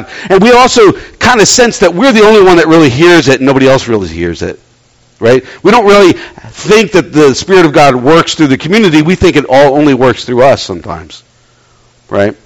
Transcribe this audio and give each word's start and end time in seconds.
God. 0.00 0.12
And 0.30 0.42
we 0.42 0.52
also 0.52 0.92
kind 1.18 1.40
of 1.40 1.48
sense 1.48 1.78
that 1.80 1.92
we're 1.92 2.12
the 2.12 2.22
only 2.22 2.42
one 2.42 2.56
that 2.56 2.66
really 2.66 2.90
hears 2.90 3.28
it 3.28 3.40
and 3.40 3.46
nobody 3.46 3.68
else 3.68 3.88
really 3.88 4.08
hears 4.08 4.42
it. 4.42 4.60
Right? 5.18 5.44
We 5.64 5.70
don't 5.70 5.86
really 5.86 6.12
think 6.12 6.92
that 6.92 7.12
the 7.12 7.34
Spirit 7.34 7.64
of 7.64 7.72
God 7.72 7.94
works 7.94 8.34
through 8.34 8.48
the 8.48 8.58
community. 8.58 9.02
We 9.02 9.14
think 9.14 9.36
it 9.36 9.46
all 9.48 9.76
only 9.76 9.94
works 9.94 10.24
through 10.24 10.42
us 10.42 10.62
sometimes. 10.62 11.24
Right? 12.10 12.36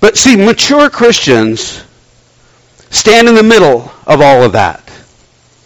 But 0.00 0.16
see, 0.16 0.36
mature 0.36 0.88
Christians 0.88 1.84
stand 2.88 3.28
in 3.28 3.34
the 3.34 3.42
middle 3.42 3.92
of 4.06 4.20
all 4.22 4.42
of 4.42 4.52
that. 4.52 4.89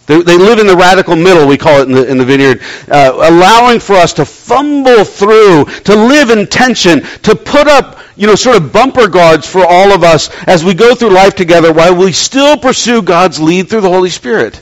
They, 0.07 0.21
they 0.21 0.37
live 0.37 0.59
in 0.59 0.67
the 0.67 0.75
radical 0.75 1.15
middle, 1.15 1.47
we 1.47 1.57
call 1.57 1.81
it 1.81 1.87
in 1.87 1.91
the, 1.91 2.07
in 2.07 2.17
the 2.17 2.25
vineyard, 2.25 2.61
uh, 2.89 3.11
allowing 3.15 3.79
for 3.79 3.95
us 3.95 4.13
to 4.13 4.25
fumble 4.25 5.03
through, 5.03 5.65
to 5.65 5.95
live 5.95 6.29
in 6.29 6.45
tension, 6.45 7.01
to 7.23 7.35
put 7.35 7.67
up, 7.67 7.99
you 8.15 8.27
know, 8.27 8.35
sort 8.35 8.57
of 8.57 8.71
bumper 8.71 9.07
guards 9.07 9.49
for 9.49 9.65
all 9.65 9.91
of 9.91 10.03
us 10.03 10.29
as 10.43 10.63
we 10.63 10.75
go 10.75 10.93
through 10.93 11.09
life 11.09 11.33
together 11.33 11.73
while 11.73 11.95
we 11.95 12.11
still 12.11 12.55
pursue 12.55 13.01
God's 13.01 13.39
lead 13.39 13.67
through 13.67 13.81
the 13.81 13.89
Holy 13.89 14.11
Spirit. 14.11 14.61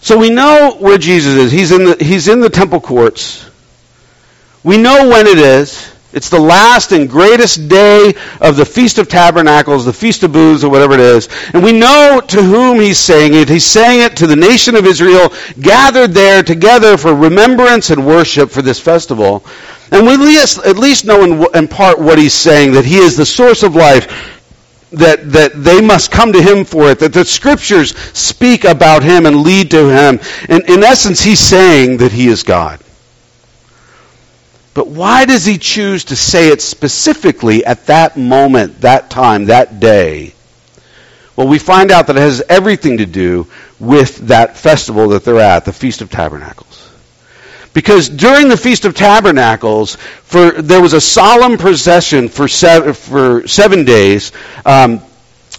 So 0.00 0.16
we 0.16 0.30
know 0.30 0.76
where 0.78 0.96
Jesus 0.96 1.34
is. 1.34 1.52
He's 1.52 1.72
in 1.72 1.84
the, 1.84 1.96
he's 2.02 2.28
in 2.28 2.40
the 2.40 2.48
temple 2.48 2.80
courts. 2.80 3.44
We 4.62 4.78
know 4.78 5.08
when 5.08 5.26
it 5.26 5.38
is. 5.38 5.92
It's 6.10 6.30
the 6.30 6.40
last 6.40 6.92
and 6.92 7.08
greatest 7.08 7.68
day 7.68 8.14
of 8.40 8.56
the 8.56 8.64
Feast 8.64 8.96
of 8.96 9.08
Tabernacles, 9.08 9.84
the 9.84 9.92
Feast 9.92 10.22
of 10.22 10.32
Booths, 10.32 10.64
or 10.64 10.70
whatever 10.70 10.94
it 10.94 11.00
is. 11.00 11.28
And 11.52 11.62
we 11.62 11.72
know 11.72 12.22
to 12.26 12.42
whom 12.42 12.80
he's 12.80 12.98
saying 12.98 13.34
it. 13.34 13.48
He's 13.48 13.66
saying 13.66 14.00
it 14.00 14.16
to 14.16 14.26
the 14.26 14.34
nation 14.34 14.74
of 14.74 14.86
Israel 14.86 15.30
gathered 15.60 16.12
there 16.12 16.42
together 16.42 16.96
for 16.96 17.14
remembrance 17.14 17.90
and 17.90 18.06
worship 18.06 18.50
for 18.50 18.62
this 18.62 18.80
festival. 18.80 19.44
And 19.90 20.06
we 20.06 20.40
at 20.40 20.78
least 20.78 21.04
know 21.04 21.24
in, 21.24 21.46
in 21.54 21.68
part 21.68 21.98
what 21.98 22.18
he's 22.18 22.34
saying, 22.34 22.72
that 22.72 22.86
he 22.86 22.96
is 22.96 23.14
the 23.14 23.26
source 23.26 23.62
of 23.62 23.74
life, 23.74 24.34
that, 24.92 25.30
that 25.32 25.62
they 25.62 25.82
must 25.82 26.10
come 26.10 26.32
to 26.32 26.42
him 26.42 26.64
for 26.64 26.90
it, 26.90 26.98
that 27.00 27.12
the 27.12 27.24
scriptures 27.26 27.94
speak 27.98 28.64
about 28.64 29.02
him 29.02 29.26
and 29.26 29.42
lead 29.42 29.70
to 29.72 29.90
him. 29.90 30.20
And 30.48 30.68
in 30.70 30.82
essence, 30.82 31.20
he's 31.20 31.40
saying 31.40 31.98
that 31.98 32.12
he 32.12 32.28
is 32.28 32.42
God. 32.42 32.80
But 34.78 34.86
why 34.86 35.24
does 35.24 35.44
he 35.44 35.58
choose 35.58 36.04
to 36.04 36.14
say 36.14 36.50
it 36.50 36.62
specifically 36.62 37.64
at 37.64 37.86
that 37.86 38.16
moment, 38.16 38.82
that 38.82 39.10
time, 39.10 39.46
that 39.46 39.80
day? 39.80 40.34
Well, 41.34 41.48
we 41.48 41.58
find 41.58 41.90
out 41.90 42.06
that 42.06 42.14
it 42.14 42.20
has 42.20 42.44
everything 42.48 42.98
to 42.98 43.04
do 43.04 43.48
with 43.80 44.28
that 44.28 44.56
festival 44.56 45.08
that 45.08 45.24
they're 45.24 45.40
at, 45.40 45.64
the 45.64 45.72
Feast 45.72 46.00
of 46.00 46.12
Tabernacles. 46.12 46.92
Because 47.74 48.08
during 48.08 48.48
the 48.48 48.56
Feast 48.56 48.84
of 48.84 48.94
Tabernacles, 48.94 49.96
for, 49.96 50.52
there 50.52 50.80
was 50.80 50.92
a 50.92 51.00
solemn 51.00 51.58
procession 51.58 52.28
for 52.28 52.46
seven, 52.46 52.94
for 52.94 53.48
seven 53.48 53.84
days 53.84 54.30
um, 54.64 55.00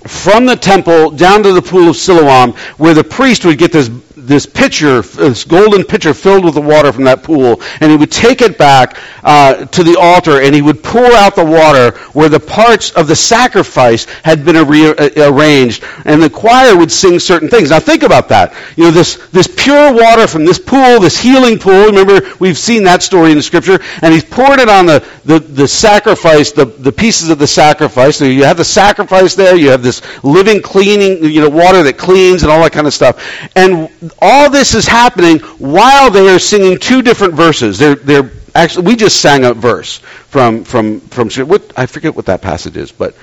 from 0.08 0.45
the 0.45 0.56
temple 0.56 1.12
down 1.12 1.44
to 1.44 1.52
the 1.52 1.62
pool 1.62 1.90
of 1.90 1.97
Siloam, 1.97 2.53
where 2.78 2.94
the 2.94 3.03
priest 3.03 3.44
would 3.44 3.58
get 3.58 3.73
this 3.73 3.90
this 4.30 4.45
pitcher, 4.45 5.02
this 5.02 5.44
golden 5.44 5.83
pitcher 5.83 6.13
filled 6.13 6.45
with 6.45 6.53
the 6.53 6.61
water 6.61 6.94
from 6.94 7.03
that 7.03 7.23
pool, 7.23 7.61
and 7.81 7.89
he 7.89 7.97
would 7.97 8.11
take 8.11 8.41
it 8.41 8.59
back 8.59 8.99
uh, 9.23 9.66
to 9.66 9.83
the 9.83 9.97
altar, 9.99 10.41
and 10.41 10.53
he 10.53 10.61
would 10.61 10.83
pour 10.83 11.11
out 11.13 11.35
the 11.35 11.44
water 11.44 11.97
where 12.13 12.30
the 12.30 12.39
parts 12.39 12.91
of 12.91 13.07
the 13.07 13.16
sacrifice 13.16 14.05
had 14.23 14.45
been 14.45 14.55
arranged, 14.55 15.83
and 16.05 16.22
the 16.22 16.30
choir 16.30 16.77
would 16.77 16.91
sing 16.91 17.17
certain 17.17 17.50
things. 17.50 17.72
Now 17.72 17.80
think 17.80 18.03
about 18.03 18.30
that. 18.30 18.53
You 18.77 18.85
know, 18.85 18.91
this, 18.91 19.16
this 19.30 19.47
pure 19.47 19.91
water 19.91 20.27
from 20.27 20.45
this 20.45 20.59
pool, 20.59 21.00
this 21.00 21.19
healing 21.19 21.57
pool, 21.57 21.88
remember, 21.88 22.22
we've 22.39 22.57
seen 22.57 22.83
that 22.83 23.02
story 23.02 23.31
in 23.31 23.38
the 23.38 23.44
scripture, 23.44 23.80
and 24.03 24.13
he's 24.13 24.23
poured 24.23 24.59
it 24.59 24.69
on 24.69 24.85
the, 24.85 25.03
the, 25.25 25.39
the 25.39 25.67
sacrifice, 25.67 26.52
the, 26.52 26.66
the 26.66 26.91
pieces 26.91 27.30
of 27.30 27.39
the 27.39 27.47
sacrifice. 27.47 28.17
So 28.17 28.25
you 28.25 28.44
have 28.44 28.57
the 28.57 28.66
sacrifice 28.66 29.33
there, 29.33 29.55
you 29.55 29.72
have 29.72 29.81
this 29.81 30.03
living, 30.23 30.61
cleaning, 30.61 31.23
you 31.23 31.41
know, 31.41 31.50
water 31.50 31.81
that 31.81 31.97
cleans 31.97 32.44
and 32.44 32.52
all 32.52 32.61
that 32.61 32.73
kind 32.73 32.85
of 32.85 32.94
stuff. 32.94 33.19
And 33.55 33.89
all 34.22 34.50
this 34.50 34.75
is 34.75 34.88
happening 34.88 35.40
while 35.57 36.12
they 36.12 36.28
are 36.30 36.40
singing 36.40 36.78
two 36.78 37.02
different 37.02 37.34
verses. 37.34 37.78
They're, 37.78 37.96
they're 37.96 38.31
actually, 38.53 38.88
we 38.88 38.96
just 38.96 39.22
sang 39.22 39.46
a 39.46 39.53
verse 39.53 39.97
from, 39.97 40.63
from, 40.63 41.00
from, 41.02 41.30
what, 41.47 41.74
I 41.78 41.85
forget 41.85 42.16
what 42.16 42.25
that 42.28 42.41
passage 42.41 42.78
is, 42.78 42.91
but 42.91 43.16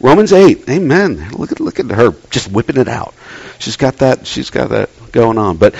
Romans 0.00 0.32
8. 0.32 0.68
Amen. 0.68 1.30
Look 1.30 1.52
at, 1.52 1.60
look 1.60 1.78
at 1.78 1.90
her 1.90 2.12
just 2.30 2.50
whipping 2.50 2.78
it 2.78 2.88
out. 2.88 3.14
She's 3.58 3.76
got 3.76 3.98
that, 3.98 4.26
she's 4.26 4.50
got 4.50 4.70
that 4.70 4.90
going 5.12 5.38
on. 5.38 5.56
But, 5.56 5.74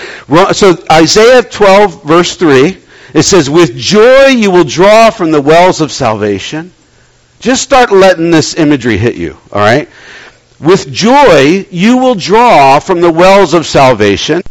so 0.55 0.77
Isaiah 0.91 1.43
12 1.43 2.05
verse 2.05 2.37
3, 2.37 2.77
it 3.15 3.22
says, 3.22 3.49
with 3.49 3.77
joy 3.77 4.27
you 4.27 4.51
will 4.51 4.65
draw 4.65 5.11
from 5.11 5.31
the 5.31 5.41
wells 5.41 5.81
of 5.81 5.91
salvation. 5.91 6.72
Just 7.41 7.62
start 7.62 7.91
letting 7.91 8.31
this 8.31 8.55
imagery 8.55 8.99
hit 8.99 9.17
you, 9.17 9.39
all 9.51 9.61
right? 9.61 9.89
With 10.60 10.93
joy 10.93 11.66
you 11.71 11.97
will 11.97 12.15
draw 12.15 12.78
from 12.78 13.00
the 13.00 13.12
wells 13.12 13.54
of 13.54 13.66
salvation. 13.66 14.43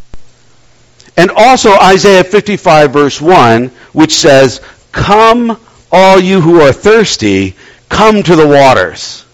And 1.16 1.32
also 1.32 1.72
Isaiah 1.72 2.24
55 2.24 2.92
verse 2.92 3.22
1, 3.22 3.68
which 3.94 4.14
says, 4.14 4.62
Come 4.92 5.60
all 5.92 6.20
you 6.20 6.42
who 6.42 6.62
are 6.62 6.72
thirsty, 6.72 7.56
come 7.90 8.24
to 8.24 8.36
the 8.36 8.48
waters. 8.48 9.26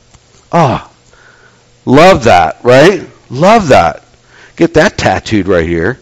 Ah, 0.52 0.90
oh, 0.90 1.92
love 1.92 2.26
that, 2.26 2.60
right? 2.64 3.08
Love 3.30 3.70
that. 3.70 4.04
Get 4.56 4.76
that 4.76 4.98
tattooed 4.98 5.48
right 5.48 5.68
here. 5.68 6.00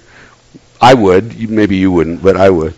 I 0.80 0.94
would. 0.94 1.50
Maybe 1.50 1.78
you 1.78 1.92
wouldn't, 1.92 2.22
but 2.22 2.38
I 2.38 2.50
would. 2.50 2.76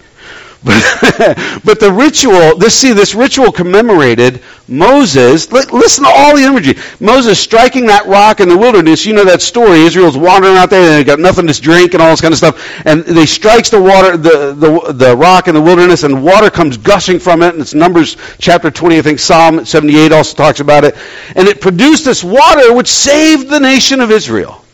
but 1.63 1.79
the 1.79 1.93
ritual, 1.93 2.57
this 2.57 2.73
see, 2.73 2.91
this 2.91 3.13
ritual 3.13 3.51
commemorated 3.51 4.41
Moses. 4.67 5.51
Listen 5.51 6.05
to 6.05 6.09
all 6.09 6.35
the 6.35 6.41
imagery. 6.41 6.73
Moses 6.99 7.39
striking 7.39 7.85
that 7.85 8.07
rock 8.07 8.39
in 8.39 8.49
the 8.49 8.57
wilderness. 8.57 9.05
You 9.05 9.13
know 9.13 9.23
that 9.25 9.43
story. 9.43 9.81
Israel's 9.81 10.17
wandering 10.17 10.55
out 10.55 10.71
there 10.71 10.81
and 10.81 10.89
they 10.89 11.03
got 11.03 11.19
nothing 11.19 11.45
to 11.45 11.61
drink 11.61 11.93
and 11.93 12.01
all 12.01 12.09
this 12.09 12.21
kind 12.21 12.33
of 12.33 12.39
stuff. 12.39 12.83
And 12.87 13.03
they 13.03 13.27
strikes 13.27 13.69
the 13.69 13.79
water, 13.79 14.17
the, 14.17 14.53
the, 14.53 14.93
the 14.93 15.15
rock 15.15 15.47
in 15.47 15.53
the 15.53 15.61
wilderness, 15.61 16.01
and 16.01 16.23
water 16.23 16.49
comes 16.49 16.77
gushing 16.77 17.19
from 17.19 17.43
it. 17.43 17.53
And 17.53 17.61
it's 17.61 17.75
Numbers 17.75 18.17
chapter 18.39 18.71
20, 18.71 18.97
I 18.97 19.01
think 19.03 19.19
Psalm 19.19 19.65
78 19.65 20.11
also 20.11 20.35
talks 20.35 20.61
about 20.61 20.83
it. 20.83 20.95
And 21.35 21.47
it 21.47 21.61
produced 21.61 22.05
this 22.05 22.23
water 22.23 22.73
which 22.73 22.87
saved 22.87 23.49
the 23.49 23.59
nation 23.59 24.01
of 24.01 24.09
Israel. 24.09 24.65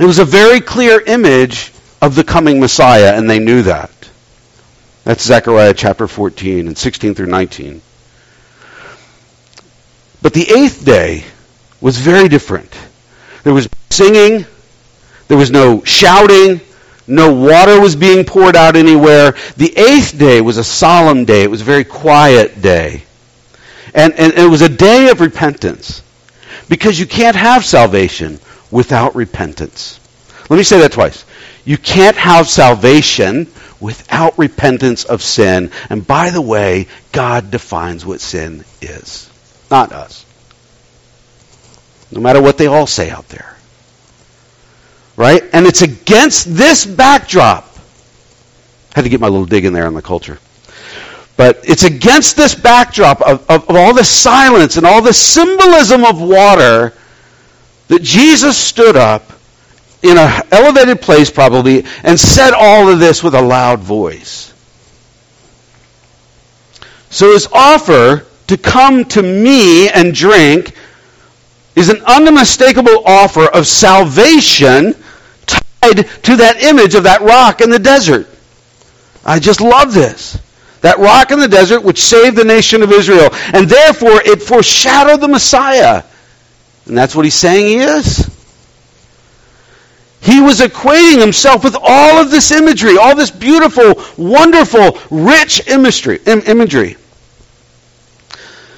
It 0.00 0.04
was 0.04 0.18
a 0.18 0.24
very 0.24 0.60
clear 0.60 1.00
image 1.02 1.69
of 2.00 2.14
the 2.14 2.24
coming 2.24 2.60
Messiah, 2.60 3.14
and 3.14 3.28
they 3.28 3.38
knew 3.38 3.62
that. 3.62 3.90
That's 5.04 5.24
Zechariah 5.24 5.74
chapter 5.74 6.06
14 6.06 6.66
and 6.66 6.76
16 6.76 7.14
through 7.14 7.26
19. 7.26 7.80
But 10.22 10.34
the 10.34 10.50
eighth 10.50 10.84
day 10.84 11.24
was 11.80 11.98
very 11.98 12.28
different. 12.28 12.76
There 13.42 13.54
was 13.54 13.68
singing, 13.88 14.44
there 15.28 15.38
was 15.38 15.50
no 15.50 15.82
shouting, 15.84 16.60
no 17.06 17.34
water 17.34 17.80
was 17.80 17.96
being 17.96 18.24
poured 18.24 18.54
out 18.54 18.76
anywhere. 18.76 19.34
The 19.56 19.76
eighth 19.76 20.16
day 20.16 20.40
was 20.40 20.58
a 20.58 20.64
solemn 20.64 21.24
day. 21.24 21.42
It 21.42 21.50
was 21.50 21.60
a 21.60 21.64
very 21.64 21.84
quiet 21.84 22.62
day. 22.62 23.02
And, 23.94 24.14
and 24.14 24.32
it 24.34 24.48
was 24.48 24.62
a 24.62 24.68
day 24.68 25.08
of 25.08 25.20
repentance. 25.20 26.02
Because 26.68 27.00
you 27.00 27.06
can't 27.06 27.34
have 27.34 27.64
salvation 27.64 28.38
without 28.70 29.16
repentance. 29.16 29.98
Let 30.48 30.56
me 30.56 30.62
say 30.62 30.78
that 30.80 30.92
twice. 30.92 31.24
You 31.64 31.76
can't 31.76 32.16
have 32.16 32.48
salvation 32.48 33.46
without 33.80 34.38
repentance 34.38 35.04
of 35.04 35.22
sin. 35.22 35.70
And 35.88 36.06
by 36.06 36.30
the 36.30 36.40
way, 36.40 36.86
God 37.12 37.50
defines 37.50 38.04
what 38.04 38.20
sin 38.20 38.64
is, 38.80 39.30
not 39.70 39.92
us. 39.92 40.24
No 42.10 42.20
matter 42.20 42.42
what 42.42 42.58
they 42.58 42.66
all 42.66 42.86
say 42.86 43.10
out 43.10 43.28
there. 43.28 43.56
Right? 45.16 45.42
And 45.52 45.66
it's 45.66 45.82
against 45.82 46.54
this 46.54 46.86
backdrop. 46.86 47.66
Had 48.94 49.02
to 49.02 49.08
get 49.10 49.20
my 49.20 49.28
little 49.28 49.46
dig 49.46 49.64
in 49.64 49.72
there 49.72 49.86
on 49.86 49.94
the 49.94 50.02
culture. 50.02 50.38
But 51.36 51.60
it's 51.64 51.84
against 51.84 52.36
this 52.36 52.54
backdrop 52.54 53.22
of, 53.22 53.48
of, 53.48 53.70
of 53.70 53.76
all 53.76 53.94
the 53.94 54.04
silence 54.04 54.76
and 54.76 54.84
all 54.84 55.00
the 55.00 55.12
symbolism 55.12 56.04
of 56.04 56.20
water 56.20 56.92
that 57.88 58.02
Jesus 58.02 58.58
stood 58.58 58.96
up 58.96 59.29
in 60.02 60.16
an 60.16 60.42
elevated 60.50 61.00
place 61.00 61.30
probably 61.30 61.84
and 62.04 62.18
said 62.18 62.52
all 62.54 62.88
of 62.88 62.98
this 62.98 63.22
with 63.22 63.34
a 63.34 63.40
loud 63.40 63.80
voice. 63.80 64.52
So 67.10 67.32
his 67.32 67.48
offer 67.52 68.26
to 68.46 68.56
come 68.56 69.04
to 69.06 69.22
me 69.22 69.88
and 69.88 70.14
drink 70.14 70.74
is 71.76 71.88
an 71.88 72.02
unmistakable 72.06 73.04
offer 73.06 73.46
of 73.46 73.66
salvation 73.66 74.94
tied 75.46 76.06
to 76.24 76.36
that 76.36 76.62
image 76.62 76.94
of 76.94 77.04
that 77.04 77.20
rock 77.20 77.60
in 77.60 77.70
the 77.70 77.78
desert. 77.78 78.28
I 79.24 79.38
just 79.38 79.60
love 79.60 79.92
this. 79.92 80.38
That 80.80 80.98
rock 80.98 81.30
in 81.30 81.38
the 81.38 81.48
desert 81.48 81.82
which 81.82 82.00
saved 82.00 82.36
the 82.36 82.44
nation 82.44 82.82
of 82.82 82.90
Israel. 82.90 83.28
And 83.52 83.68
therefore 83.68 84.20
it 84.24 84.42
foreshadowed 84.42 85.20
the 85.20 85.28
Messiah. 85.28 86.02
And 86.86 86.96
that's 86.96 87.14
what 87.14 87.24
he's 87.24 87.34
saying 87.34 87.66
he 87.66 87.76
is. 87.76 88.39
He 90.20 90.40
was 90.40 90.60
equating 90.60 91.18
himself 91.20 91.64
with 91.64 91.76
all 91.80 92.18
of 92.18 92.30
this 92.30 92.50
imagery, 92.50 92.98
all 92.98 93.16
this 93.16 93.30
beautiful, 93.30 94.02
wonderful, 94.16 94.98
rich 95.10 95.66
imagery. 95.66 96.20
imagery. 96.26 96.96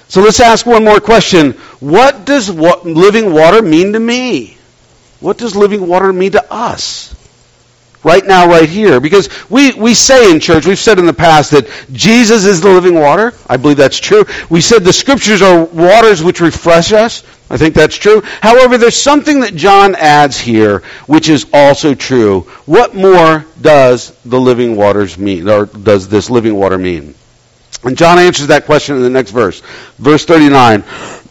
So 0.08 0.20
let's 0.20 0.40
ask 0.40 0.66
one 0.66 0.84
more 0.84 1.00
question. 1.00 1.52
What 1.80 2.24
does 2.24 2.48
living 2.50 3.32
water 3.32 3.62
mean 3.62 3.94
to 3.94 3.98
me? 3.98 4.56
What 5.20 5.38
does 5.38 5.56
living 5.56 5.86
water 5.86 6.12
mean 6.12 6.32
to 6.32 6.52
us? 6.52 7.14
Right 8.04 8.26
now, 8.26 8.48
right 8.48 8.68
here. 8.68 9.00
Because 9.00 9.28
we, 9.48 9.72
we 9.74 9.94
say 9.94 10.30
in 10.32 10.40
church, 10.40 10.66
we've 10.66 10.78
said 10.78 10.98
in 10.98 11.06
the 11.06 11.12
past 11.12 11.52
that 11.52 11.68
Jesus 11.92 12.44
is 12.44 12.60
the 12.60 12.68
living 12.68 12.94
water. 12.94 13.32
I 13.48 13.56
believe 13.56 13.76
that's 13.76 14.00
true. 14.00 14.24
We 14.50 14.60
said 14.60 14.82
the 14.82 14.92
scriptures 14.92 15.40
are 15.40 15.64
waters 15.64 16.22
which 16.22 16.40
refresh 16.40 16.92
us. 16.92 17.22
I 17.48 17.58
think 17.58 17.74
that's 17.74 17.96
true. 17.96 18.22
However, 18.40 18.78
there's 18.78 18.96
something 18.96 19.40
that 19.40 19.54
John 19.54 19.94
adds 19.94 20.40
here 20.40 20.78
which 21.06 21.28
is 21.28 21.46
also 21.52 21.94
true. 21.94 22.40
What 22.64 22.94
more 22.94 23.44
does 23.60 24.10
the 24.24 24.40
living 24.40 24.74
waters 24.74 25.18
mean, 25.18 25.48
or 25.48 25.66
does 25.66 26.08
this 26.08 26.30
living 26.30 26.56
water 26.56 26.78
mean? 26.78 27.14
And 27.84 27.96
John 27.96 28.18
answers 28.18 28.46
that 28.48 28.64
question 28.64 28.96
in 28.96 29.02
the 29.02 29.10
next 29.10 29.32
verse. 29.32 29.60
Verse 29.98 30.24
39. 30.24 30.84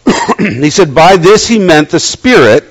he 0.37 0.69
said, 0.69 0.93
By 0.93 1.17
this 1.17 1.47
he 1.47 1.59
meant 1.59 1.89
the 1.89 1.99
Spirit, 1.99 2.65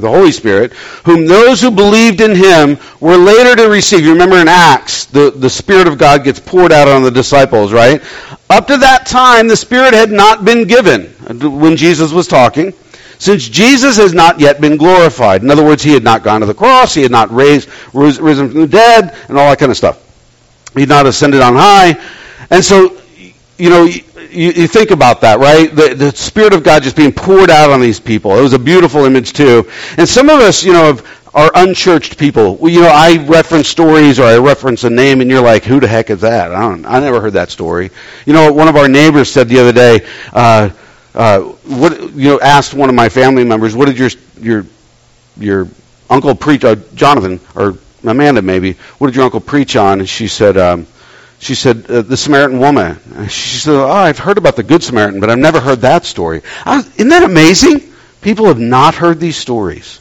the 0.00 0.08
Holy 0.08 0.32
Spirit, 0.32 0.72
whom 1.04 1.26
those 1.26 1.60
who 1.60 1.70
believed 1.70 2.20
in 2.20 2.34
him 2.34 2.78
were 3.00 3.16
later 3.16 3.56
to 3.56 3.68
receive. 3.68 4.04
You 4.04 4.12
remember 4.12 4.36
in 4.36 4.48
Acts, 4.48 5.04
the, 5.06 5.30
the 5.30 5.50
Spirit 5.50 5.86
of 5.86 5.98
God 5.98 6.24
gets 6.24 6.40
poured 6.40 6.72
out 6.72 6.88
on 6.88 7.02
the 7.02 7.10
disciples, 7.10 7.72
right? 7.72 8.02
Up 8.48 8.66
to 8.66 8.76
that 8.76 9.06
time, 9.06 9.46
the 9.46 9.56
Spirit 9.56 9.94
had 9.94 10.10
not 10.10 10.44
been 10.44 10.66
given 10.66 11.14
uh, 11.28 11.48
when 11.48 11.76
Jesus 11.76 12.12
was 12.12 12.26
talking, 12.26 12.72
since 13.18 13.48
Jesus 13.48 13.96
has 13.96 14.12
not 14.14 14.40
yet 14.40 14.60
been 14.60 14.76
glorified. 14.76 15.42
In 15.42 15.50
other 15.50 15.64
words, 15.64 15.82
he 15.82 15.92
had 15.92 16.02
not 16.02 16.22
gone 16.22 16.40
to 16.40 16.46
the 16.46 16.54
cross, 16.54 16.94
he 16.94 17.02
had 17.02 17.10
not 17.10 17.30
raised, 17.30 17.68
risen 17.94 18.50
from 18.50 18.60
the 18.60 18.66
dead, 18.66 19.16
and 19.28 19.38
all 19.38 19.50
that 19.50 19.58
kind 19.58 19.70
of 19.70 19.76
stuff. 19.76 20.02
He 20.74 20.80
had 20.80 20.88
not 20.88 21.06
ascended 21.06 21.40
on 21.40 21.54
high. 21.54 22.00
And 22.50 22.64
so, 22.64 23.00
you 23.60 23.70
know, 23.70 23.84
you, 23.84 24.02
you, 24.30 24.66
think 24.66 24.90
about 24.90 25.20
that, 25.20 25.38
right? 25.38 25.74
The, 25.74 25.94
the 25.94 26.10
Spirit 26.12 26.54
of 26.54 26.62
God 26.62 26.82
just 26.82 26.96
being 26.96 27.12
poured 27.12 27.50
out 27.50 27.70
on 27.70 27.80
these 27.80 28.00
people. 28.00 28.38
It 28.38 28.40
was 28.40 28.54
a 28.54 28.58
beautiful 28.58 29.04
image, 29.04 29.34
too. 29.34 29.70
And 29.98 30.08
some 30.08 30.30
of 30.30 30.40
us, 30.40 30.64
you 30.64 30.72
know, 30.72 30.84
have, 30.84 31.06
are 31.34 31.50
unchurched 31.54 32.18
people. 32.18 32.56
Well, 32.56 32.72
you 32.72 32.80
know, 32.80 32.88
I 32.88 33.24
reference 33.26 33.68
stories 33.68 34.18
or 34.18 34.24
I 34.24 34.38
reference 34.38 34.84
a 34.84 34.90
name, 34.90 35.20
and 35.20 35.30
you're 35.30 35.42
like, 35.42 35.64
"Who 35.64 35.78
the 35.78 35.86
heck 35.86 36.10
is 36.10 36.22
that?" 36.22 36.52
I 36.52 36.60
don't. 36.60 36.84
I 36.86 36.98
never 37.00 37.20
heard 37.20 37.34
that 37.34 37.50
story. 37.50 37.90
You 38.26 38.32
know, 38.32 38.52
one 38.52 38.68
of 38.68 38.76
our 38.76 38.88
neighbors 38.88 39.30
said 39.30 39.48
the 39.48 39.60
other 39.60 39.72
day, 39.72 40.06
uh, 40.32 40.70
uh, 41.14 41.40
"What?" 41.40 42.12
You 42.14 42.30
know, 42.30 42.40
asked 42.40 42.74
one 42.74 42.88
of 42.88 42.94
my 42.94 43.08
family 43.08 43.44
members, 43.44 43.76
"What 43.76 43.86
did 43.86 43.98
your 43.98 44.10
your 44.40 44.66
your 45.38 45.68
uncle 46.08 46.34
preach?" 46.34 46.64
Uh, 46.64 46.76
Jonathan 46.94 47.38
or 47.54 47.78
Amanda, 48.02 48.42
maybe. 48.42 48.72
What 48.98 49.08
did 49.08 49.16
your 49.16 49.24
uncle 49.24 49.40
preach 49.40 49.76
on? 49.76 50.00
And 50.00 50.08
she 50.08 50.26
said. 50.26 50.56
Um, 50.56 50.86
she 51.40 51.54
said, 51.54 51.90
uh, 51.90 52.02
the 52.02 52.16
Samaritan 52.18 52.58
woman. 52.58 52.98
She 53.28 53.58
said, 53.58 53.74
oh, 53.74 53.88
I've 53.88 54.18
heard 54.18 54.36
about 54.36 54.56
the 54.56 54.62
Good 54.62 54.82
Samaritan, 54.82 55.20
but 55.20 55.30
I've 55.30 55.38
never 55.38 55.58
heard 55.58 55.80
that 55.80 56.04
story. 56.04 56.42
Isn't 56.66 57.08
that 57.08 57.22
amazing? 57.22 57.92
People 58.20 58.46
have 58.46 58.58
not 58.58 58.94
heard 58.94 59.18
these 59.18 59.38
stories. 59.38 60.00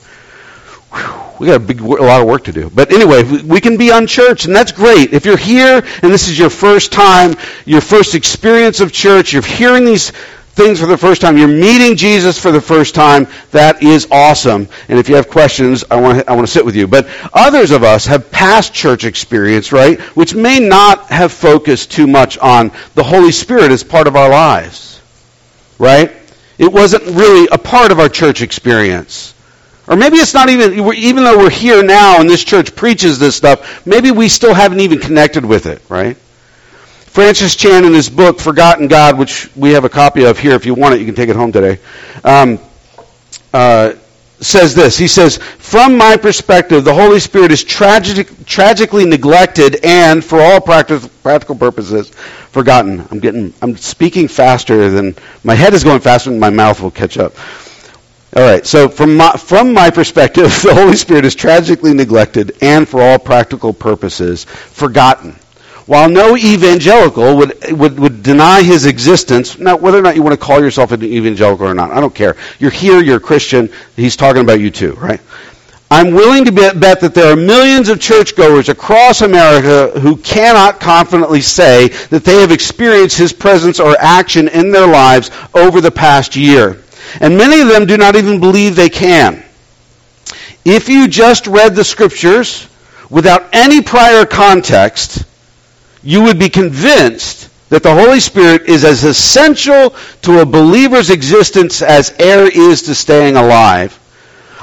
We 1.40 1.48
got 1.48 1.56
a, 1.56 1.60
big, 1.60 1.80
a 1.80 1.86
lot 1.86 2.20
of 2.20 2.28
work 2.28 2.44
to 2.46 2.52
do. 2.52 2.70
But 2.70 2.92
anyway, 2.92 3.24
we 3.24 3.62
can 3.62 3.78
be 3.78 3.90
unchurched, 3.90 4.46
and 4.46 4.54
that's 4.54 4.74
great. 4.74 5.14
If 5.14 5.24
you're 5.24 5.38
here 5.38 5.82
and 6.04 6.12
this 6.12 6.28
is 6.28 6.38
your 6.38 6.50
first 6.50 6.92
time, 6.92 7.36
your 7.66 7.80
first 7.80 8.16
experience 8.16 8.82
of 8.82 8.92
church, 8.92 9.32
you're 9.32 9.42
hearing 9.42 9.86
these 9.86 10.12
things 10.60 10.80
for 10.80 10.88
the 10.88 10.98
first 10.98 11.22
time, 11.22 11.38
you're 11.38 11.48
meeting 11.48 11.96
Jesus 11.96 12.38
for 12.38 12.52
the 12.52 12.60
first 12.60 12.94
time, 12.94 13.28
that 13.52 13.82
is 13.82 14.08
awesome. 14.12 14.68
And 14.90 15.00
if 15.00 15.08
you 15.08 15.16
have 15.16 15.30
questions, 15.30 15.86
I 15.90 16.00
want 16.00 16.20
to, 16.20 16.30
I 16.30 16.36
want 16.36 16.46
to 16.46 16.52
sit 16.52 16.66
with 16.66 16.76
you. 16.76 16.86
But 16.86 17.08
others 17.34 17.72
of 17.72 17.84
us 17.84 18.06
have 18.08 18.30
past 18.30 18.74
church 18.74 19.06
experience, 19.06 19.72
right, 19.72 20.00
which 20.18 20.36
may 20.36 20.60
not 20.60 21.08
have 21.08 21.32
focused 21.32 21.92
too 21.92 22.08
much 22.08 22.38
on 22.38 22.72
the 22.96 23.04
Holy 23.04 23.32
Spirit 23.32 23.72
as 23.72 23.84
part 23.84 24.08
of 24.08 24.18
our 24.18 24.30
lives, 24.30 25.02
right? 25.78 26.12
It 26.58 26.72
wasn't 26.72 27.06
really 27.06 27.48
a 27.52 27.58
part 27.58 27.92
of 27.92 28.00
our 28.00 28.10
church 28.10 28.42
experience. 28.42 29.34
Or 29.88 29.96
maybe 29.96 30.18
it's 30.18 30.34
not 30.34 30.50
even, 30.50 30.74
even 30.94 31.24
though 31.24 31.38
we're 31.38 31.50
here 31.50 31.84
now 31.84 32.20
and 32.20 32.30
this 32.30 32.44
church 32.44 32.76
preaches 32.76 33.18
this 33.18 33.36
stuff, 33.36 33.88
maybe 33.88 34.12
we 34.12 34.28
still 34.28 34.54
haven't 34.54 34.82
even 34.82 35.00
connected 35.00 35.46
with 35.46 35.66
it, 35.66 35.82
right? 35.90 36.18
Francis 37.10 37.56
Chan, 37.56 37.86
in 37.86 37.94
his 37.94 38.08
book, 38.08 38.40
Forgotten 38.40 38.88
God, 38.88 39.18
which 39.18 39.50
we 39.56 39.72
have 39.72 39.84
a 39.84 39.90
copy 39.90 40.26
of 40.26 40.38
here, 40.38 40.54
if 40.54 40.64
you 40.64 40.76
want 40.76 40.94
it, 40.94 41.00
you 41.00 41.08
can 41.08 41.16
take 41.16 41.28
it 41.28 41.36
home 41.36 41.52
today, 41.52 41.80
um, 42.24 42.60
uh, 43.52 43.94
says 44.42 44.76
this. 44.76 44.96
He 44.96 45.08
says, 45.08 45.38
From 45.38 45.98
my 45.98 46.18
perspective, 46.18 46.84
the 46.84 46.94
Holy 46.94 47.20
Spirit 47.20 47.52
is 47.52 47.64
tragic, 47.64 48.46
tragically 48.46 49.06
neglected 49.06 49.84
and, 49.84 50.24
for 50.24 50.40
all 50.40 50.62
practical, 50.62 51.56
purposes, 51.56 52.12
forgotten. 52.12 53.04
I'm 53.10 53.20
getting, 53.20 53.56
I'm 53.64 53.76
speaking 53.76 54.28
faster 54.28 54.92
than, 54.92 55.16
my 55.44 55.56
head 55.56 55.74
is 55.74 55.84
going 55.84 56.02
faster 56.02 56.30
than 56.30 56.40
my 56.40 56.52
mouth 56.52 56.80
will 56.80 56.92
catch 56.92 57.18
up. 57.18 57.34
All 58.36 58.44
right, 58.44 58.64
so 58.68 58.88
from 58.88 59.18
my, 59.18 59.32
from 59.32 59.74
my 59.74 59.90
perspective, 59.90 60.44
the 60.62 60.76
Holy 60.76 60.96
Spirit 60.96 61.26
is 61.26 61.34
tragically 61.34 61.96
neglected 61.96 62.52
and, 62.62 62.88
for 62.88 63.02
all 63.02 63.18
practical 63.18 63.74
purposes, 63.74 64.44
forgotten. 64.44 65.36
While 65.90 66.08
no 66.08 66.38
evangelical 66.38 67.36
would, 67.38 67.72
would, 67.72 68.00
would 68.00 68.22
deny 68.22 68.62
his 68.62 68.86
existence, 68.86 69.58
now 69.58 69.76
whether 69.76 69.98
or 69.98 70.04
not 70.04 70.16
you 70.16 70.22
want 70.22 70.40
to 70.40 70.46
call 70.46 70.62
yourself 70.62 70.92
an 70.92 71.02
evangelical 71.02 71.66
or 71.66 71.74
not, 71.74 71.90
I 71.90 72.00
don't 72.00 72.14
care. 72.14 72.38
You're 72.60 72.70
here, 72.70 73.02
you're 73.02 73.18
a 73.18 73.20
Christian, 73.20 73.72
he's 73.96 74.16
talking 74.16 74.44
about 74.44 74.60
you 74.60 74.70
too, 74.70 74.94
right? 74.94 75.20
I'm 75.90 76.14
willing 76.14 76.46
to 76.46 76.52
bet, 76.52 76.80
bet 76.80 77.00
that 77.00 77.16
there 77.16 77.34
are 77.34 77.36
millions 77.36 77.90
of 77.90 78.00
churchgoers 78.00 78.70
across 78.70 79.22
America 79.22 80.00
who 80.00 80.18
cannot 80.18 80.80
confidently 80.80 81.42
say 81.42 81.88
that 82.12 82.24
they 82.24 82.40
have 82.40 82.52
experienced 82.52 83.18
his 83.18 83.34
presence 83.34 83.80
or 83.80 83.96
action 84.00 84.48
in 84.48 84.70
their 84.72 84.86
lives 84.86 85.32
over 85.56 85.82
the 85.82 85.90
past 85.90 86.36
year. 86.36 86.84
And 87.20 87.36
many 87.36 87.62
of 87.62 87.68
them 87.68 87.88
do 87.88 87.98
not 87.98 88.16
even 88.16 88.40
believe 88.40 88.76
they 88.76 88.90
can. 88.90 89.44
If 90.64 90.88
you 90.88 91.08
just 91.08 91.48
read 91.48 91.76
the 91.76 91.84
scriptures 91.84 92.68
without 93.10 93.50
any 93.54 93.82
prior 93.82 94.28
context, 94.28 95.26
you 96.04 96.24
would 96.24 96.40
be 96.40 96.50
convinced 96.50 97.50
that 97.70 97.84
the 97.84 97.94
Holy 97.94 98.20
Spirit 98.20 98.64
is 98.64 98.84
as 98.84 99.04
essential 99.04 99.96
to 100.24 100.40
a 100.40 100.46
believer's 100.46 101.10
existence 101.10 101.82
as 101.82 102.14
air 102.20 102.48
is 102.48 102.84
to 102.84 102.96
staying 102.96 103.36
alive. 103.36 103.98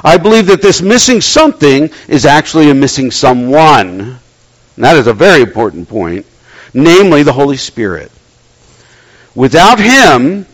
I 0.02 0.18
believe 0.18 0.46
that 0.46 0.62
this 0.62 0.82
missing 0.82 1.20
something 1.20 1.90
is 2.08 2.26
actually 2.26 2.70
a 2.70 2.74
missing 2.74 3.10
someone. 3.10 4.00
And 4.00 4.84
that 4.84 4.96
is 4.96 5.06
a 5.06 5.14
very 5.14 5.42
important 5.42 5.88
point, 5.88 6.26
namely 6.74 7.22
the 7.22 7.32
Holy 7.32 7.56
Spirit. 7.56 8.10
Without 9.34 9.78
Him, 9.78 10.46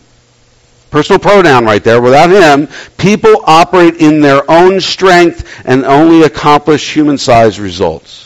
personal 0.91 1.19
pronoun 1.19 1.65
right 1.65 1.83
there, 1.83 2.01
without 2.01 2.29
Him, 2.29 2.67
people 2.97 3.43
operate 3.45 3.95
in 3.95 4.21
their 4.21 4.49
own 4.49 4.79
strength 4.79 5.61
and 5.65 5.85
only 5.85 6.23
accomplish 6.23 6.93
human 6.93 7.17
sized 7.17 7.59
results. 7.59 8.22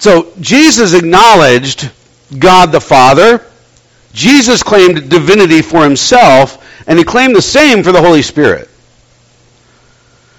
So 0.00 0.32
Jesus 0.40 0.94
acknowledged 0.94 1.90
God 2.36 2.72
the 2.72 2.80
Father. 2.80 3.44
Jesus 4.14 4.62
claimed 4.62 5.10
divinity 5.10 5.60
for 5.60 5.84
himself, 5.84 6.66
and 6.86 6.98
he 6.98 7.04
claimed 7.04 7.36
the 7.36 7.42
same 7.42 7.82
for 7.82 7.92
the 7.92 8.00
Holy 8.00 8.22
Spirit. 8.22 8.70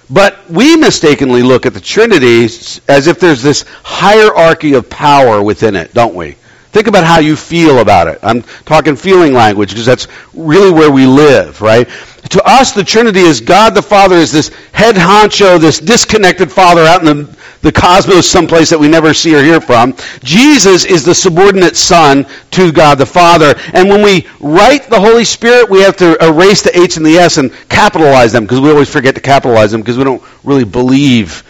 But 0.09 0.49
we 0.49 0.75
mistakenly 0.75 1.43
look 1.43 1.67
at 1.67 1.75
the 1.75 1.79
Trinity 1.79 2.45
as 2.87 3.05
if 3.07 3.19
there's 3.19 3.43
this 3.43 3.63
hierarchy 3.83 4.73
of 4.73 4.89
power 4.89 5.41
within 5.43 5.75
it, 5.75 5.93
don't 5.93 6.15
we? 6.15 6.35
Think 6.71 6.87
about 6.87 7.03
how 7.03 7.19
you 7.19 7.35
feel 7.35 7.79
about 7.79 8.07
it. 8.07 8.19
I'm 8.23 8.43
talking 8.65 8.95
feeling 8.95 9.33
language 9.33 9.69
because 9.69 9.85
that's 9.85 10.07
really 10.33 10.71
where 10.71 10.91
we 10.91 11.05
live, 11.05 11.61
right? 11.61 11.87
To 12.29 12.41
us, 12.43 12.71
the 12.71 12.83
Trinity 12.83 13.19
is 13.21 13.41
God 13.41 13.75
the 13.75 13.81
Father 13.81 14.15
is 14.15 14.31
this 14.31 14.49
head 14.71 14.95
honcho, 14.95 15.59
this 15.59 15.79
disconnected 15.79 16.51
Father 16.51 16.81
out 16.81 17.01
in 17.01 17.05
the 17.05 17.37
the 17.61 17.71
cosmos 17.71 18.27
someplace 18.27 18.69
that 18.69 18.79
we 18.79 18.87
never 18.87 19.13
see 19.13 19.35
or 19.35 19.43
hear 19.43 19.61
from. 19.61 19.95
Jesus 20.23 20.85
is 20.85 21.05
the 21.05 21.13
subordinate 21.13 21.77
son 21.77 22.25
to 22.51 22.71
God 22.71 22.97
the 22.97 23.05
Father. 23.05 23.53
And 23.73 23.87
when 23.87 24.01
we 24.03 24.27
write 24.39 24.89
the 24.89 24.99
Holy 24.99 25.23
Spirit, 25.23 25.69
we 25.69 25.81
have 25.81 25.95
to 25.97 26.17
erase 26.25 26.63
the 26.63 26.77
H 26.77 26.97
and 26.97 27.05
the 27.05 27.17
S 27.17 27.37
and 27.37 27.53
capitalize 27.69 28.31
them 28.31 28.43
because 28.43 28.59
we 28.59 28.71
always 28.71 28.89
forget 28.89 29.15
to 29.15 29.21
capitalize 29.21 29.71
them 29.71 29.81
because 29.81 29.97
we 29.97 30.03
don't 30.03 30.23
really 30.43 30.63
believe 30.63 31.43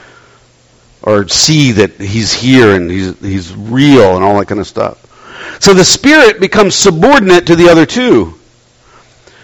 or 1.03 1.27
see 1.27 1.71
that 1.71 1.91
he's 1.93 2.31
here 2.31 2.75
and 2.75 2.91
he's, 2.91 3.17
he's 3.19 3.55
real 3.55 4.15
and 4.15 4.23
all 4.23 4.37
that 4.37 4.47
kind 4.47 4.59
of 4.59 4.67
stuff. 4.67 5.07
So 5.59 5.73
the 5.73 5.85
Spirit 5.85 6.39
becomes 6.39 6.75
subordinate 6.75 7.47
to 7.47 7.55
the 7.55 7.69
other 7.69 7.85
two. 7.85 8.35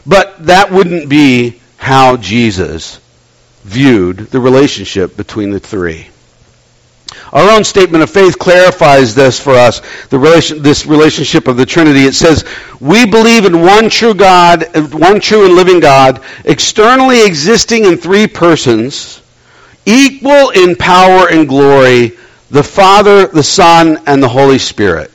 But 0.05 0.45
that 0.45 0.71
wouldn't 0.71 1.09
be 1.09 1.59
how 1.77 2.17
Jesus 2.17 2.99
viewed 3.63 4.17
the 4.17 4.39
relationship 4.39 5.17
between 5.17 5.51
the 5.51 5.59
three. 5.59 6.07
Our 7.33 7.51
own 7.51 7.63
statement 7.65 8.03
of 8.03 8.09
faith 8.09 8.39
clarifies 8.39 9.13
this 9.13 9.39
for 9.39 9.53
us, 9.53 9.81
the 10.07 10.17
relation, 10.17 10.61
this 10.61 10.85
relationship 10.85 11.47
of 11.47 11.57
the 11.57 11.65
Trinity. 11.65 12.05
It 12.05 12.15
says, 12.15 12.45
we 12.79 13.05
believe 13.05 13.45
in 13.45 13.61
one 13.61 13.89
true 13.89 14.13
God, 14.13 14.93
one 14.93 15.19
true 15.19 15.45
and 15.45 15.55
living 15.55 15.81
God, 15.81 16.23
externally 16.45 17.25
existing 17.25 17.83
in 17.83 17.97
three 17.97 18.27
persons, 18.27 19.21
equal 19.85 20.51
in 20.51 20.75
power 20.75 21.27
and 21.29 21.47
glory, 21.47 22.17
the 22.49 22.63
Father, 22.63 23.27
the 23.27 23.43
Son, 23.43 23.99
and 24.07 24.23
the 24.23 24.29
Holy 24.29 24.57
Spirit. 24.57 25.11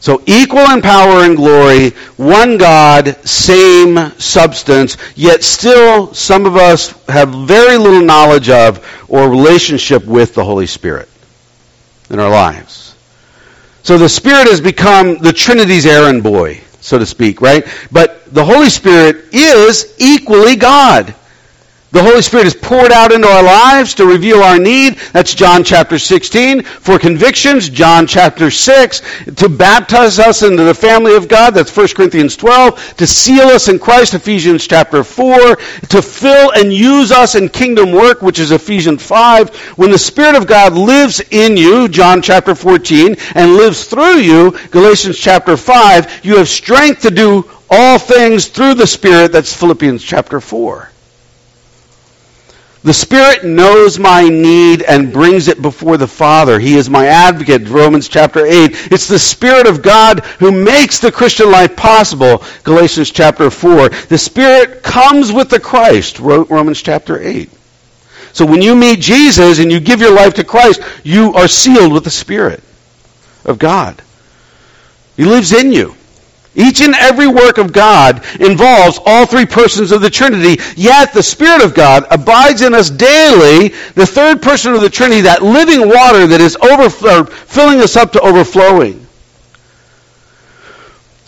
So 0.00 0.22
equal 0.26 0.70
in 0.70 0.82
power 0.82 1.24
and 1.24 1.36
glory, 1.36 1.90
one 2.16 2.58
God, 2.58 3.16
same 3.26 3.96
substance, 4.18 4.96
yet 5.16 5.42
still 5.42 6.12
some 6.14 6.46
of 6.46 6.56
us 6.56 6.90
have 7.08 7.30
very 7.30 7.76
little 7.76 8.02
knowledge 8.02 8.50
of 8.50 8.86
or 9.08 9.28
relationship 9.28 10.04
with 10.04 10.34
the 10.34 10.44
Holy 10.44 10.66
Spirit 10.66 11.08
in 12.10 12.20
our 12.20 12.30
lives. 12.30 12.94
So 13.82 13.98
the 13.98 14.08
Spirit 14.08 14.48
has 14.48 14.60
become 14.60 15.18
the 15.18 15.32
Trinity's 15.32 15.86
errand 15.86 16.22
boy, 16.22 16.60
so 16.80 16.98
to 16.98 17.06
speak, 17.06 17.40
right? 17.40 17.66
But 17.90 18.32
the 18.34 18.44
Holy 18.44 18.68
Spirit 18.68 19.32
is 19.32 19.94
equally 19.98 20.56
God. 20.56 21.14
The 21.96 22.02
Holy 22.02 22.20
Spirit 22.20 22.46
is 22.46 22.54
poured 22.54 22.92
out 22.92 23.10
into 23.10 23.26
our 23.26 23.42
lives 23.42 23.94
to 23.94 24.04
reveal 24.04 24.42
our 24.42 24.58
need. 24.58 24.98
That's 25.14 25.34
John 25.34 25.64
chapter 25.64 25.98
16. 25.98 26.62
For 26.62 26.98
convictions, 26.98 27.70
John 27.70 28.06
chapter 28.06 28.50
6. 28.50 29.00
To 29.36 29.48
baptize 29.48 30.18
us 30.18 30.42
into 30.42 30.62
the 30.62 30.74
family 30.74 31.16
of 31.16 31.26
God, 31.26 31.54
that's 31.54 31.74
1 31.74 31.88
Corinthians 31.96 32.36
12. 32.36 32.98
To 32.98 33.06
seal 33.06 33.46
us 33.46 33.68
in 33.68 33.78
Christ, 33.78 34.12
Ephesians 34.12 34.66
chapter 34.66 35.02
4. 35.02 35.56
To 35.56 36.02
fill 36.02 36.52
and 36.52 36.70
use 36.70 37.12
us 37.12 37.34
in 37.34 37.48
kingdom 37.48 37.92
work, 37.92 38.20
which 38.20 38.40
is 38.40 38.50
Ephesians 38.50 39.02
5. 39.02 39.56
When 39.78 39.90
the 39.90 39.98
Spirit 39.98 40.34
of 40.34 40.46
God 40.46 40.74
lives 40.74 41.22
in 41.30 41.56
you, 41.56 41.88
John 41.88 42.20
chapter 42.20 42.54
14, 42.54 43.16
and 43.34 43.54
lives 43.54 43.86
through 43.86 44.18
you, 44.18 44.50
Galatians 44.70 45.18
chapter 45.18 45.56
5, 45.56 46.26
you 46.26 46.36
have 46.36 46.48
strength 46.50 47.00
to 47.00 47.10
do 47.10 47.50
all 47.70 47.98
things 47.98 48.48
through 48.48 48.74
the 48.74 48.86
Spirit, 48.86 49.32
that's 49.32 49.56
Philippians 49.56 50.04
chapter 50.04 50.42
4. 50.42 50.90
The 52.86 52.94
Spirit 52.94 53.44
knows 53.44 53.98
my 53.98 54.28
need 54.28 54.82
and 54.82 55.12
brings 55.12 55.48
it 55.48 55.60
before 55.60 55.96
the 55.96 56.06
Father. 56.06 56.60
He 56.60 56.76
is 56.76 56.88
my 56.88 57.06
advocate, 57.08 57.68
Romans 57.68 58.06
chapter 58.06 58.46
8. 58.46 58.92
It's 58.92 59.08
the 59.08 59.18
Spirit 59.18 59.66
of 59.66 59.82
God 59.82 60.20
who 60.38 60.52
makes 60.52 61.00
the 61.00 61.10
Christian 61.10 61.50
life 61.50 61.74
possible, 61.74 62.44
Galatians 62.62 63.10
chapter 63.10 63.50
4. 63.50 63.88
The 63.88 64.16
Spirit 64.16 64.84
comes 64.84 65.32
with 65.32 65.50
the 65.50 65.58
Christ, 65.58 66.20
Romans 66.20 66.80
chapter 66.80 67.20
8. 67.20 67.50
So 68.32 68.46
when 68.46 68.62
you 68.62 68.76
meet 68.76 69.00
Jesus 69.00 69.58
and 69.58 69.72
you 69.72 69.80
give 69.80 69.98
your 69.98 70.14
life 70.14 70.34
to 70.34 70.44
Christ, 70.44 70.80
you 71.02 71.34
are 71.34 71.48
sealed 71.48 71.92
with 71.92 72.04
the 72.04 72.10
Spirit 72.10 72.62
of 73.44 73.58
God. 73.58 74.00
He 75.16 75.24
lives 75.24 75.52
in 75.52 75.72
you. 75.72 75.96
Each 76.56 76.80
and 76.80 76.94
every 76.94 77.26
work 77.26 77.58
of 77.58 77.72
God 77.72 78.24
involves 78.40 78.98
all 79.04 79.26
three 79.26 79.46
persons 79.46 79.92
of 79.92 80.00
the 80.00 80.10
Trinity, 80.10 80.60
yet 80.74 81.12
the 81.12 81.22
Spirit 81.22 81.62
of 81.62 81.74
God 81.74 82.06
abides 82.10 82.62
in 82.62 82.74
us 82.74 82.90
daily, 82.90 83.68
the 83.94 84.06
third 84.06 84.42
person 84.42 84.74
of 84.74 84.80
the 84.80 84.90
Trinity, 84.90 85.20
that 85.20 85.42
living 85.42 85.86
water 85.86 86.26
that 86.26 86.40
is 86.40 86.56
overflowing, 86.56 87.26
filling 87.26 87.80
us 87.80 87.96
up 87.96 88.12
to 88.12 88.20
overflowing. 88.20 89.05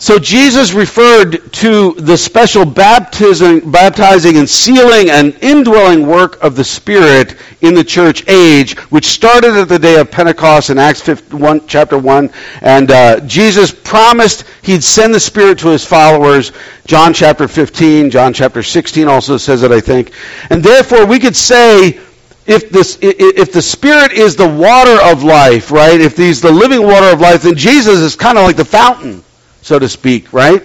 So 0.01 0.17
Jesus 0.17 0.71
referred 0.71 1.51
to 1.55 1.91
the 1.95 2.17
special 2.17 2.63
baptizing, 2.63 3.69
baptizing 3.69 4.37
and 4.37 4.49
sealing 4.49 5.09
and 5.09 5.35
indwelling 5.41 6.07
work 6.07 6.41
of 6.41 6.55
the 6.55 6.63
Spirit 6.63 7.35
in 7.59 7.73
the 7.73 7.83
church 7.83 8.25
age, 8.29 8.79
which 8.91 9.07
started 9.07 9.57
at 9.57 9.67
the 9.67 9.77
day 9.77 9.99
of 9.99 10.09
Pentecost 10.09 10.69
in 10.69 10.77
Acts 10.77 11.05
1, 11.05 11.67
chapter 11.67 11.97
1. 11.97 12.29
And 12.61 12.89
uh, 12.89 13.19
Jesus 13.27 13.71
promised 13.71 14.45
he'd 14.61 14.85
send 14.85 15.13
the 15.13 15.19
Spirit 15.19 15.59
to 15.59 15.67
his 15.67 15.83
followers. 15.83 16.53
John 16.87 17.13
chapter 17.13 17.49
15, 17.49 18.09
John 18.09 18.33
chapter 18.33 18.63
16 18.63 19.05
also 19.09 19.35
says 19.35 19.63
it, 19.63 19.71
I 19.71 19.81
think. 19.81 20.13
And 20.49 20.63
therefore, 20.63 21.05
we 21.07 21.19
could 21.19 21.35
say 21.35 21.99
if 22.47 22.69
this 22.69 22.97
if 23.01 23.51
the 23.51 23.61
spirit 23.61 24.11
is 24.13 24.35
the 24.35 24.47
water 24.47 24.97
of 25.03 25.23
life 25.23 25.69
right 25.71 26.01
if 26.01 26.17
he's 26.17 26.41
the 26.41 26.51
living 26.51 26.81
water 26.81 27.05
of 27.13 27.21
life 27.21 27.43
then 27.43 27.53
jesus 27.53 27.99
is 27.99 28.15
kind 28.15 28.39
of 28.39 28.43
like 28.43 28.55
the 28.55 28.65
fountain 28.65 29.23
so 29.61 29.79
to 29.79 29.89
speak, 29.89 30.33
right? 30.33 30.63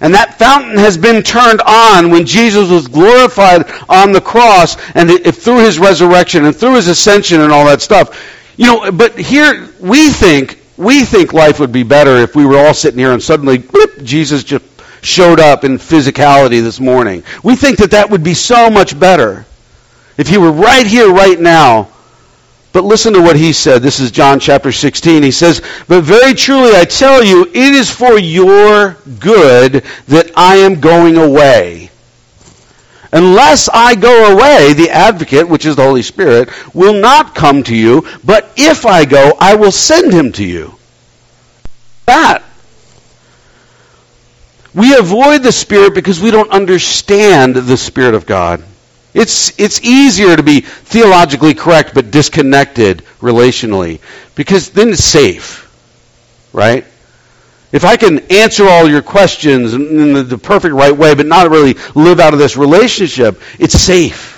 And 0.00 0.14
that 0.14 0.38
fountain 0.38 0.78
has 0.78 0.96
been 0.96 1.22
turned 1.22 1.60
on 1.62 2.10
when 2.10 2.24
Jesus 2.24 2.70
was 2.70 2.86
glorified 2.86 3.64
on 3.88 4.12
the 4.12 4.20
cross 4.20 4.76
and 4.94 5.10
through 5.34 5.58
his 5.58 5.78
resurrection 5.78 6.44
and 6.44 6.54
through 6.54 6.76
his 6.76 6.86
ascension 6.86 7.40
and 7.40 7.50
all 7.50 7.66
that 7.66 7.82
stuff. 7.82 8.54
You 8.56 8.66
know, 8.66 8.92
but 8.92 9.18
here 9.18 9.68
we 9.80 10.10
think 10.10 10.60
we 10.76 11.04
think 11.04 11.32
life 11.32 11.58
would 11.58 11.72
be 11.72 11.82
better 11.82 12.18
if 12.18 12.36
we 12.36 12.46
were 12.46 12.56
all 12.56 12.74
sitting 12.74 12.98
here 12.98 13.12
and 13.12 13.22
suddenly 13.22 13.64
Jesus 14.04 14.44
just 14.44 14.64
showed 15.02 15.40
up 15.40 15.64
in 15.64 15.78
physicality 15.78 16.62
this 16.62 16.78
morning. 16.78 17.24
We 17.42 17.56
think 17.56 17.78
that 17.78 17.90
that 17.90 18.10
would 18.10 18.22
be 18.22 18.34
so 18.34 18.70
much 18.70 18.98
better 18.98 19.44
if 20.16 20.28
he 20.28 20.38
were 20.38 20.52
right 20.52 20.86
here 20.86 21.12
right 21.12 21.38
now 21.38 21.88
but 22.72 22.84
listen 22.84 23.14
to 23.14 23.20
what 23.20 23.36
he 23.36 23.52
said. 23.52 23.82
This 23.82 23.98
is 23.98 24.10
John 24.10 24.40
chapter 24.40 24.72
16. 24.72 25.22
He 25.22 25.30
says, 25.30 25.62
But 25.88 26.02
very 26.02 26.34
truly 26.34 26.76
I 26.76 26.84
tell 26.84 27.24
you, 27.24 27.42
it 27.42 27.54
is 27.54 27.90
for 27.90 28.18
your 28.18 28.96
good 29.18 29.84
that 30.06 30.30
I 30.36 30.56
am 30.56 30.80
going 30.80 31.16
away. 31.16 31.90
Unless 33.10 33.70
I 33.70 33.94
go 33.94 34.32
away, 34.34 34.74
the 34.74 34.90
advocate, 34.90 35.48
which 35.48 35.64
is 35.64 35.76
the 35.76 35.82
Holy 35.82 36.02
Spirit, 36.02 36.50
will 36.74 36.92
not 36.92 37.34
come 37.34 37.62
to 37.64 37.74
you, 37.74 38.06
but 38.22 38.52
if 38.56 38.84
I 38.84 39.06
go, 39.06 39.32
I 39.40 39.54
will 39.54 39.72
send 39.72 40.12
him 40.12 40.32
to 40.32 40.44
you. 40.44 40.74
That. 42.04 42.44
We 44.74 44.94
avoid 44.94 45.42
the 45.42 45.52
Spirit 45.52 45.94
because 45.94 46.20
we 46.20 46.30
don't 46.30 46.50
understand 46.50 47.56
the 47.56 47.76
Spirit 47.78 48.14
of 48.14 48.26
God. 48.26 48.62
It's, 49.14 49.58
it's 49.58 49.82
easier 49.82 50.36
to 50.36 50.42
be 50.42 50.60
theologically 50.60 51.54
correct 51.54 51.94
but 51.94 52.10
disconnected 52.10 53.04
relationally 53.20 54.00
because 54.34 54.70
then 54.70 54.90
it's 54.90 55.04
safe, 55.04 55.64
right? 56.52 56.84
If 57.72 57.84
I 57.84 57.96
can 57.96 58.20
answer 58.30 58.66
all 58.66 58.88
your 58.88 59.02
questions 59.02 59.74
in 59.74 60.12
the, 60.12 60.22
the 60.22 60.38
perfect 60.38 60.74
right 60.74 60.96
way 60.96 61.14
but 61.14 61.26
not 61.26 61.50
really 61.50 61.74
live 61.94 62.20
out 62.20 62.32
of 62.32 62.38
this 62.38 62.56
relationship, 62.56 63.40
it's 63.58 63.78
safe. 63.78 64.34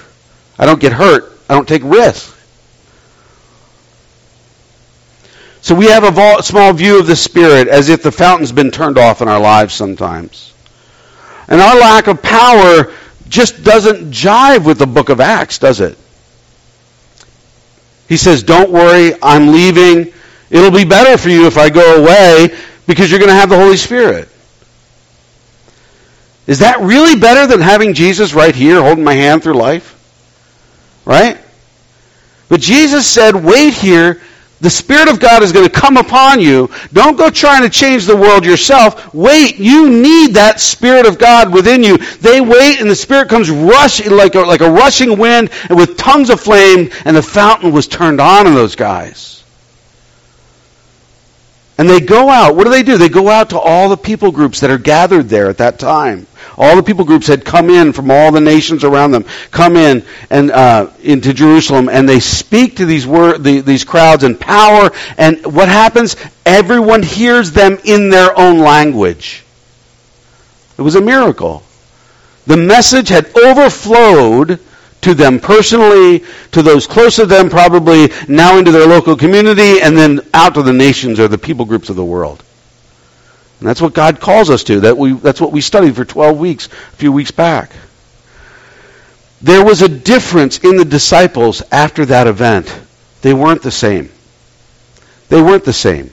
I 0.58 0.66
don't 0.66 0.80
get 0.80 0.92
hurt. 0.92 1.38
I 1.48 1.54
don't 1.54 1.68
take 1.68 1.82
risks. 1.84 2.36
So 5.62 5.74
we 5.74 5.86
have 5.86 6.04
a 6.04 6.42
small 6.42 6.72
view 6.72 6.98
of 6.98 7.06
the 7.06 7.14
Spirit 7.14 7.68
as 7.68 7.90
if 7.90 8.02
the 8.02 8.10
fountain's 8.10 8.50
been 8.50 8.70
turned 8.70 8.98
off 8.98 9.20
in 9.20 9.28
our 9.28 9.40
lives 9.40 9.74
sometimes. 9.74 10.54
And 11.48 11.60
our 11.60 11.78
lack 11.78 12.06
of 12.06 12.22
power 12.22 12.92
just 13.30 13.62
doesn't 13.62 14.10
jive 14.10 14.66
with 14.66 14.78
the 14.78 14.86
book 14.86 15.08
of 15.08 15.20
Acts, 15.20 15.58
does 15.58 15.80
it? 15.80 15.96
He 18.08 18.16
says, 18.16 18.42
Don't 18.42 18.70
worry, 18.70 19.14
I'm 19.22 19.48
leaving. 19.52 20.12
It'll 20.50 20.72
be 20.72 20.84
better 20.84 21.16
for 21.16 21.28
you 21.28 21.46
if 21.46 21.56
I 21.56 21.70
go 21.70 22.02
away 22.02 22.54
because 22.86 23.08
you're 23.08 23.20
going 23.20 23.30
to 23.30 23.36
have 23.36 23.48
the 23.48 23.56
Holy 23.56 23.76
Spirit. 23.76 24.28
Is 26.48 26.58
that 26.58 26.80
really 26.80 27.18
better 27.18 27.46
than 27.46 27.60
having 27.60 27.94
Jesus 27.94 28.34
right 28.34 28.54
here 28.54 28.82
holding 28.82 29.04
my 29.04 29.14
hand 29.14 29.44
through 29.44 29.54
life? 29.54 29.96
Right? 31.04 31.38
But 32.48 32.60
Jesus 32.60 33.06
said, 33.06 33.36
Wait 33.36 33.74
here 33.74 34.20
the 34.60 34.70
Spirit 34.70 35.08
of 35.08 35.20
God 35.20 35.42
is 35.42 35.52
going 35.52 35.68
to 35.68 35.80
come 35.80 35.96
upon 35.96 36.40
you. 36.40 36.70
Don't 36.92 37.16
go 37.16 37.30
trying 37.30 37.62
to 37.62 37.70
change 37.70 38.06
the 38.06 38.16
world 38.16 38.44
yourself. 38.44 39.14
Wait. 39.14 39.58
You 39.58 39.90
need 39.90 40.34
that 40.34 40.60
Spirit 40.60 41.06
of 41.06 41.18
God 41.18 41.52
within 41.52 41.82
you. 41.82 41.96
They 41.96 42.40
wait 42.40 42.80
and 42.80 42.90
the 42.90 42.96
Spirit 42.96 43.28
comes 43.28 43.50
rushing 43.50 44.10
like 44.10 44.34
a, 44.34 44.40
like 44.40 44.60
a 44.60 44.70
rushing 44.70 45.18
wind 45.18 45.50
and 45.68 45.78
with 45.78 45.96
tongues 45.96 46.30
of 46.30 46.40
flame 46.40 46.90
and 47.04 47.16
the 47.16 47.22
fountain 47.22 47.72
was 47.72 47.88
turned 47.88 48.20
on 48.20 48.46
in 48.46 48.54
those 48.54 48.76
guys. 48.76 49.39
And 51.80 51.88
they 51.88 51.98
go 51.98 52.28
out. 52.28 52.56
What 52.56 52.64
do 52.64 52.70
they 52.70 52.82
do? 52.82 52.98
They 52.98 53.08
go 53.08 53.30
out 53.30 53.48
to 53.50 53.58
all 53.58 53.88
the 53.88 53.96
people 53.96 54.32
groups 54.32 54.60
that 54.60 54.70
are 54.70 54.76
gathered 54.76 55.30
there 55.30 55.48
at 55.48 55.56
that 55.56 55.78
time. 55.78 56.26
All 56.58 56.76
the 56.76 56.82
people 56.82 57.06
groups 57.06 57.26
had 57.26 57.42
come 57.42 57.70
in 57.70 57.94
from 57.94 58.10
all 58.10 58.30
the 58.30 58.40
nations 58.40 58.84
around 58.84 59.12
them, 59.12 59.24
come 59.50 59.76
in 59.76 60.04
and 60.28 60.50
uh, 60.50 60.90
into 61.02 61.32
Jerusalem, 61.32 61.88
and 61.88 62.06
they 62.06 62.20
speak 62.20 62.76
to 62.76 62.84
these 62.84 63.06
wor- 63.06 63.38
the, 63.38 63.60
these 63.60 63.82
crowds 63.82 64.24
in 64.24 64.36
power. 64.36 64.90
And 65.16 65.42
what 65.54 65.70
happens? 65.70 66.16
Everyone 66.44 67.02
hears 67.02 67.50
them 67.52 67.78
in 67.82 68.10
their 68.10 68.38
own 68.38 68.58
language. 68.58 69.42
It 70.76 70.82
was 70.82 70.96
a 70.96 71.00
miracle. 71.00 71.62
The 72.46 72.58
message 72.58 73.08
had 73.08 73.34
overflowed 73.34 74.60
to 75.02 75.14
them 75.14 75.40
personally, 75.40 76.24
to 76.52 76.62
those 76.62 76.86
close 76.86 77.16
to 77.16 77.26
them 77.26 77.48
probably, 77.48 78.10
now 78.28 78.58
into 78.58 78.70
their 78.70 78.86
local 78.86 79.16
community, 79.16 79.80
and 79.80 79.96
then 79.96 80.20
out 80.34 80.54
to 80.54 80.62
the 80.62 80.72
nations 80.72 81.18
or 81.18 81.28
the 81.28 81.38
people 81.38 81.64
groups 81.64 81.88
of 81.88 81.96
the 81.96 82.04
world. 82.04 82.42
And 83.60 83.68
that's 83.68 83.80
what 83.80 83.92
God 83.92 84.20
calls 84.20 84.50
us 84.50 84.64
to. 84.64 84.80
That 84.80 84.96
we, 84.96 85.12
that's 85.12 85.40
what 85.40 85.52
we 85.52 85.60
studied 85.60 85.96
for 85.96 86.04
12 86.04 86.38
weeks, 86.38 86.66
a 86.66 86.96
few 86.96 87.12
weeks 87.12 87.30
back. 87.30 87.70
There 89.42 89.64
was 89.64 89.82
a 89.82 89.88
difference 89.88 90.58
in 90.58 90.76
the 90.76 90.84
disciples 90.84 91.62
after 91.72 92.06
that 92.06 92.26
event. 92.26 92.74
They 93.22 93.32
weren't 93.32 93.62
the 93.62 93.70
same. 93.70 94.10
They 95.28 95.40
weren't 95.40 95.64
the 95.64 95.72
same. 95.72 96.10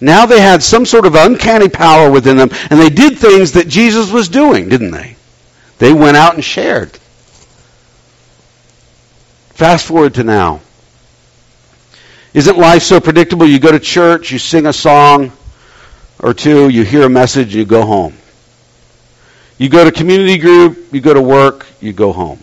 Now 0.00 0.26
they 0.26 0.40
had 0.40 0.62
some 0.62 0.86
sort 0.86 1.06
of 1.06 1.14
uncanny 1.14 1.68
power 1.68 2.10
within 2.10 2.36
them, 2.36 2.50
and 2.70 2.80
they 2.80 2.90
did 2.90 3.18
things 3.18 3.52
that 3.52 3.68
Jesus 3.68 4.10
was 4.10 4.28
doing, 4.28 4.68
didn't 4.68 4.92
they? 4.92 5.16
They 5.78 5.92
went 5.92 6.16
out 6.16 6.34
and 6.34 6.44
shared. 6.44 6.96
Fast 9.60 9.88
forward 9.88 10.14
to 10.14 10.24
now. 10.24 10.62
Isn't 12.32 12.56
life 12.56 12.82
so 12.82 12.98
predictable? 12.98 13.44
You 13.44 13.58
go 13.58 13.70
to 13.70 13.78
church, 13.78 14.32
you 14.32 14.38
sing 14.38 14.64
a 14.64 14.72
song, 14.72 15.32
or 16.18 16.32
two, 16.32 16.70
you 16.70 16.82
hear 16.82 17.02
a 17.02 17.10
message, 17.10 17.54
you 17.54 17.66
go 17.66 17.84
home. 17.84 18.14
You 19.58 19.68
go 19.68 19.84
to 19.84 19.92
community 19.92 20.38
group, 20.38 20.94
you 20.94 21.02
go 21.02 21.12
to 21.12 21.20
work, 21.20 21.66
you 21.78 21.92
go 21.92 22.10
home. 22.10 22.38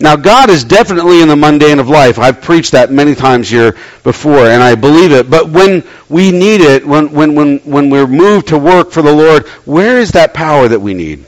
Now, 0.00 0.16
God 0.16 0.50
is 0.50 0.64
definitely 0.64 1.22
in 1.22 1.28
the 1.28 1.36
mundane 1.36 1.78
of 1.78 1.88
life. 1.88 2.18
I've 2.18 2.42
preached 2.42 2.72
that 2.72 2.90
many 2.90 3.14
times 3.14 3.48
here 3.48 3.76
before, 4.02 4.48
and 4.48 4.64
I 4.64 4.74
believe 4.74 5.12
it. 5.12 5.30
But 5.30 5.48
when 5.48 5.84
we 6.08 6.32
need 6.32 6.60
it, 6.60 6.84
when, 6.84 7.12
when, 7.12 7.36
when, 7.36 7.58
when 7.58 7.88
we're 7.88 8.08
moved 8.08 8.48
to 8.48 8.58
work 8.58 8.90
for 8.90 9.02
the 9.02 9.12
Lord, 9.12 9.46
where 9.64 10.00
is 10.00 10.10
that 10.10 10.34
power 10.34 10.66
that 10.66 10.80
we 10.80 10.92
need? 10.92 11.24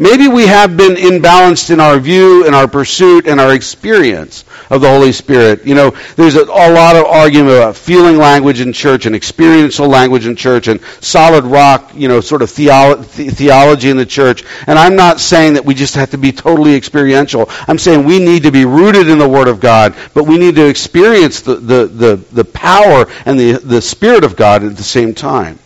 Maybe 0.00 0.28
we 0.28 0.46
have 0.46 0.78
been 0.78 0.94
imbalanced 0.94 1.68
in 1.68 1.78
our 1.78 2.00
view 2.00 2.46
and 2.46 2.54
our 2.54 2.66
pursuit 2.66 3.26
and 3.26 3.38
our 3.38 3.52
experience 3.52 4.46
of 4.70 4.80
the 4.80 4.88
Holy 4.88 5.12
Spirit. 5.12 5.66
You 5.66 5.74
know, 5.74 5.90
there's 6.16 6.36
a, 6.36 6.44
a, 6.44 6.72
lot 6.72 6.96
of 6.96 7.04
argument 7.04 7.54
about 7.54 7.76
feeling 7.76 8.16
language 8.16 8.62
in 8.62 8.72
church 8.72 9.04
and 9.04 9.14
experiential 9.14 9.86
language 9.88 10.26
in 10.26 10.36
church 10.36 10.68
and 10.68 10.80
solid 11.00 11.44
rock, 11.44 11.92
you 11.94 12.08
know, 12.08 12.22
sort 12.22 12.40
of 12.40 12.48
theolo- 12.48 13.06
the- 13.14 13.28
theology 13.28 13.90
in 13.90 13.98
the 13.98 14.06
church. 14.06 14.42
And 14.66 14.78
I'm 14.78 14.96
not 14.96 15.20
saying 15.20 15.52
that 15.52 15.66
we 15.66 15.74
just 15.74 15.94
have 15.96 16.12
to 16.12 16.18
be 16.18 16.32
totally 16.32 16.74
experiential. 16.74 17.50
I'm 17.68 17.78
saying 17.78 18.06
we 18.06 18.20
need 18.20 18.44
to 18.44 18.50
be 18.50 18.64
rooted 18.64 19.06
in 19.06 19.18
the 19.18 19.28
Word 19.28 19.48
of 19.48 19.60
God, 19.60 19.94
but 20.14 20.24
we 20.24 20.38
need 20.38 20.54
to 20.54 20.66
experience 20.66 21.42
the, 21.42 21.56
the, 21.56 21.84
the, 21.84 22.16
the 22.32 22.44
power 22.46 23.04
and 23.26 23.38
the, 23.38 23.58
the 23.58 23.82
Spirit 23.82 24.24
of 24.24 24.34
God 24.34 24.64
at 24.64 24.78
the 24.78 24.82
same 24.82 25.12
time. 25.12 25.58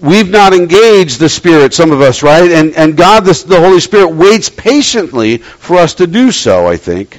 We've 0.00 0.30
not 0.30 0.52
engaged 0.52 1.18
the 1.18 1.28
Spirit, 1.28 1.74
some 1.74 1.90
of 1.90 2.00
us, 2.00 2.22
right? 2.22 2.50
And, 2.50 2.74
and 2.74 2.96
God, 2.96 3.24
the, 3.24 3.60
Holy 3.60 3.80
Spirit, 3.80 4.08
waits 4.08 4.48
patiently 4.48 5.38
for 5.38 5.76
us 5.76 5.94
to 5.94 6.06
do 6.06 6.30
so, 6.30 6.66
I 6.66 6.76
think. 6.76 7.18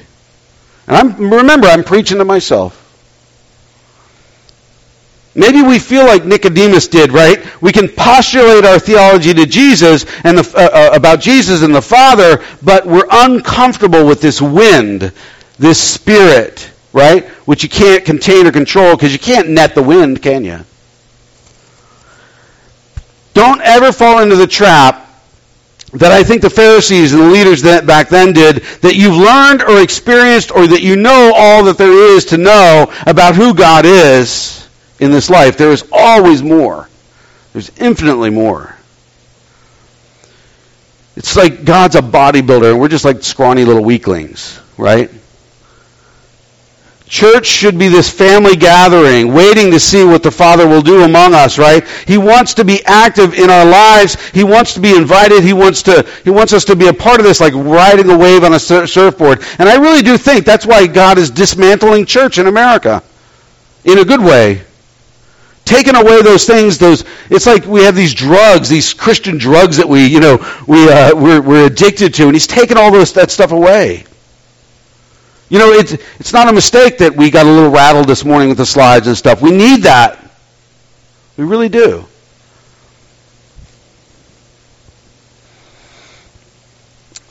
And 0.86 0.96
I'm, 0.96 1.30
remember, 1.32 1.66
I'm 1.66 1.84
preaching 1.84 2.18
to 2.18 2.24
myself. 2.24 2.84
Maybe 5.34 5.62
we 5.62 5.78
feel 5.78 6.04
like 6.04 6.24
Nicodemus 6.24 6.88
did, 6.88 7.12
right? 7.12 7.38
We 7.62 7.70
can 7.70 7.88
postulate 7.88 8.64
our 8.64 8.78
theology 8.78 9.32
to 9.34 9.46
Jesus 9.46 10.04
and 10.24 10.38
the, 10.38 10.52
uh, 10.56 10.90
uh, 10.90 10.96
about 10.96 11.20
Jesus 11.20 11.62
and 11.62 11.72
the 11.72 11.82
Father, 11.82 12.42
but 12.62 12.86
we're 12.86 13.06
uncomfortable 13.08 14.04
with 14.04 14.20
this 14.20 14.42
wind, 14.42 15.12
this 15.58 15.80
spirit, 15.80 16.68
right? 16.92 17.24
Which 17.46 17.62
you 17.62 17.68
can't 17.68 18.04
contain 18.04 18.48
or 18.48 18.52
control 18.52 18.96
because 18.96 19.12
you 19.12 19.20
can't 19.20 19.50
net 19.50 19.76
the 19.76 19.82
wind, 19.82 20.22
can 20.22 20.44
you? 20.44 20.64
Don't 23.38 23.60
ever 23.60 23.92
fall 23.92 24.20
into 24.20 24.34
the 24.34 24.48
trap 24.48 25.08
that 25.92 26.10
I 26.10 26.24
think 26.24 26.42
the 26.42 26.50
Pharisees 26.50 27.12
and 27.12 27.22
the 27.22 27.30
leaders 27.30 27.62
that 27.62 27.86
back 27.86 28.08
then 28.08 28.32
did, 28.32 28.64
that 28.82 28.96
you've 28.96 29.14
learned 29.14 29.62
or 29.62 29.80
experienced 29.80 30.50
or 30.50 30.66
that 30.66 30.82
you 30.82 30.96
know 30.96 31.32
all 31.36 31.62
that 31.66 31.78
there 31.78 32.16
is 32.16 32.24
to 32.26 32.36
know 32.36 32.92
about 33.06 33.36
who 33.36 33.54
God 33.54 33.84
is 33.86 34.68
in 34.98 35.12
this 35.12 35.30
life. 35.30 35.56
There 35.56 35.70
is 35.70 35.86
always 35.92 36.42
more. 36.42 36.88
There's 37.52 37.70
infinitely 37.78 38.30
more. 38.30 38.74
It's 41.14 41.36
like 41.36 41.64
God's 41.64 41.94
a 41.94 42.02
bodybuilder 42.02 42.72
and 42.72 42.80
we're 42.80 42.88
just 42.88 43.04
like 43.04 43.22
scrawny 43.22 43.64
little 43.64 43.84
weaklings, 43.84 44.60
right? 44.76 45.12
Church 47.08 47.46
should 47.46 47.78
be 47.78 47.88
this 47.88 48.10
family 48.10 48.54
gathering, 48.54 49.32
waiting 49.32 49.70
to 49.70 49.80
see 49.80 50.04
what 50.04 50.22
the 50.22 50.30
Father 50.30 50.68
will 50.68 50.82
do 50.82 51.04
among 51.04 51.32
us, 51.32 51.58
right? 51.58 51.86
He 52.06 52.18
wants 52.18 52.52
to 52.54 52.64
be 52.66 52.84
active 52.84 53.32
in 53.32 53.48
our 53.48 53.64
lives. 53.64 54.28
He 54.30 54.44
wants 54.44 54.74
to 54.74 54.80
be 54.80 54.94
invited. 54.94 55.42
He 55.42 55.54
wants 55.54 55.82
to, 55.84 56.06
he 56.22 56.30
wants 56.30 56.52
us 56.52 56.66
to 56.66 56.76
be 56.76 56.88
a 56.88 56.92
part 56.92 57.18
of 57.18 57.24
this, 57.24 57.40
like 57.40 57.54
riding 57.54 58.10
a 58.10 58.16
wave 58.16 58.44
on 58.44 58.52
a 58.52 58.58
surfboard. 58.58 59.42
And 59.58 59.68
I 59.70 59.76
really 59.76 60.02
do 60.02 60.18
think 60.18 60.44
that's 60.44 60.66
why 60.66 60.86
God 60.86 61.16
is 61.16 61.30
dismantling 61.30 62.04
church 62.04 62.36
in 62.36 62.46
America. 62.46 63.02
In 63.84 63.98
a 63.98 64.04
good 64.04 64.20
way. 64.20 64.62
Taking 65.64 65.96
away 65.96 66.20
those 66.20 66.46
things, 66.46 66.76
those, 66.76 67.04
it's 67.30 67.46
like 67.46 67.64
we 67.64 67.84
have 67.84 67.94
these 67.94 68.12
drugs, 68.12 68.68
these 68.68 68.92
Christian 68.92 69.38
drugs 69.38 69.78
that 69.78 69.88
we, 69.88 70.06
you 70.06 70.20
know, 70.20 70.36
we, 70.66 70.88
uh, 70.88 71.14
we're, 71.14 71.40
we're 71.40 71.66
addicted 71.66 72.14
to, 72.14 72.24
and 72.24 72.34
He's 72.34 72.46
taking 72.46 72.76
all 72.76 72.90
those, 72.90 73.14
that 73.14 73.30
stuff 73.30 73.52
away. 73.52 74.04
You 75.48 75.58
know, 75.58 75.70
it's, 75.70 75.92
it's 75.92 76.32
not 76.32 76.48
a 76.48 76.52
mistake 76.52 76.98
that 76.98 77.16
we 77.16 77.30
got 77.30 77.46
a 77.46 77.50
little 77.50 77.70
rattled 77.70 78.06
this 78.06 78.24
morning 78.24 78.48
with 78.48 78.58
the 78.58 78.66
slides 78.66 79.06
and 79.06 79.16
stuff. 79.16 79.40
We 79.40 79.50
need 79.50 79.84
that. 79.84 80.18
We 81.36 81.44
really 81.44 81.68
do. 81.68 82.04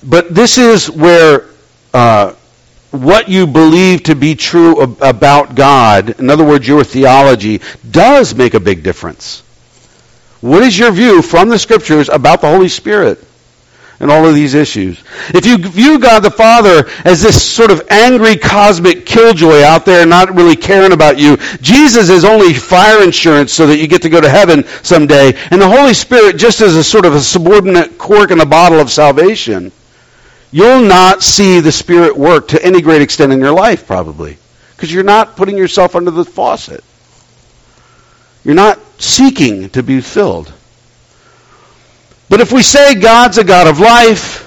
But 0.04 0.34
this 0.34 0.58
is 0.58 0.90
where 0.90 1.46
uh, 1.94 2.34
what 2.92 3.28
you 3.28 3.46
believe 3.46 4.04
to 4.04 4.16
be 4.16 4.36
true 4.36 4.82
ab- 4.82 5.02
about 5.02 5.56
God, 5.56 6.20
in 6.20 6.30
other 6.30 6.46
words, 6.46 6.68
your 6.68 6.84
theology, 6.84 7.62
does 7.90 8.34
make 8.34 8.54
a 8.54 8.60
big 8.60 8.84
difference. 8.84 9.44
What 10.40 10.64
is 10.64 10.78
your 10.78 10.92
view 10.92 11.22
from 11.22 11.50
the 11.50 11.60
Scriptures 11.60 12.10
about 12.10 12.42
the 12.42 12.48
Holy 12.48 12.70
Spirit? 12.70 13.27
And 14.00 14.12
all 14.12 14.26
of 14.26 14.36
these 14.36 14.54
issues. 14.54 15.02
If 15.30 15.46
you 15.46 15.58
view 15.58 16.00
God 16.00 16.22
the 16.22 16.32
Father 16.32 16.88
as 17.04 17.22
this 17.22 17.42
sort 17.42 17.72
of 17.72 17.88
angry 17.90 18.38
cosmic 18.38 19.06
killjoy 19.06 19.62
out 19.62 19.86
there 19.86 20.06
not 20.06 20.36
really 20.36 20.56
caring 20.56 20.92
about 20.92 21.18
you, 21.18 21.38
Jesus 21.62 22.10
is 22.10 22.24
only 22.24 22.54
fire 22.54 23.04
insurance 23.04 23.54
so 23.54 23.66
that 23.68 23.78
you 23.78 23.88
get 23.88 24.04
to 24.04 24.10
go 24.10 24.22
to 24.22 24.30
heaven 24.30 24.66
someday, 24.84 25.34
and 25.52 25.62
the 25.62 25.70
Holy 25.70 25.94
Spirit 25.94 26.38
just 26.38 26.62
as 26.62 26.76
a 26.76 26.84
sort 26.84 27.06
of 27.06 27.16
a 27.16 27.22
subordinate 27.22 27.98
cork 27.98 28.32
in 28.32 28.40
a 28.40 28.46
bottle 28.46 28.80
of 28.80 28.92
salvation, 28.92 29.72
you'll 30.52 30.84
not 30.84 31.24
see 31.24 31.60
the 31.60 31.72
Spirit 31.72 32.16
work 32.16 32.50
to 32.50 32.64
any 32.64 32.82
great 32.82 33.02
extent 33.02 33.34
in 33.34 33.40
your 33.40 33.54
life, 33.54 33.88
probably, 33.88 34.38
because 34.76 34.94
you're 34.94 35.04
not 35.04 35.36
putting 35.36 35.58
yourself 35.58 35.96
under 35.96 36.12
the 36.12 36.26
faucet. 36.26 36.84
You're 38.44 38.56
not 38.56 38.80
seeking 38.98 39.70
to 39.72 39.84
be 39.84 40.02
filled. 40.02 40.54
But 42.30 42.42
if 42.42 42.52
we 42.52 42.62
say 42.62 42.96
God's 42.96 43.38
a 43.38 43.44
God 43.44 43.68
of 43.68 43.80
life, 43.80 44.44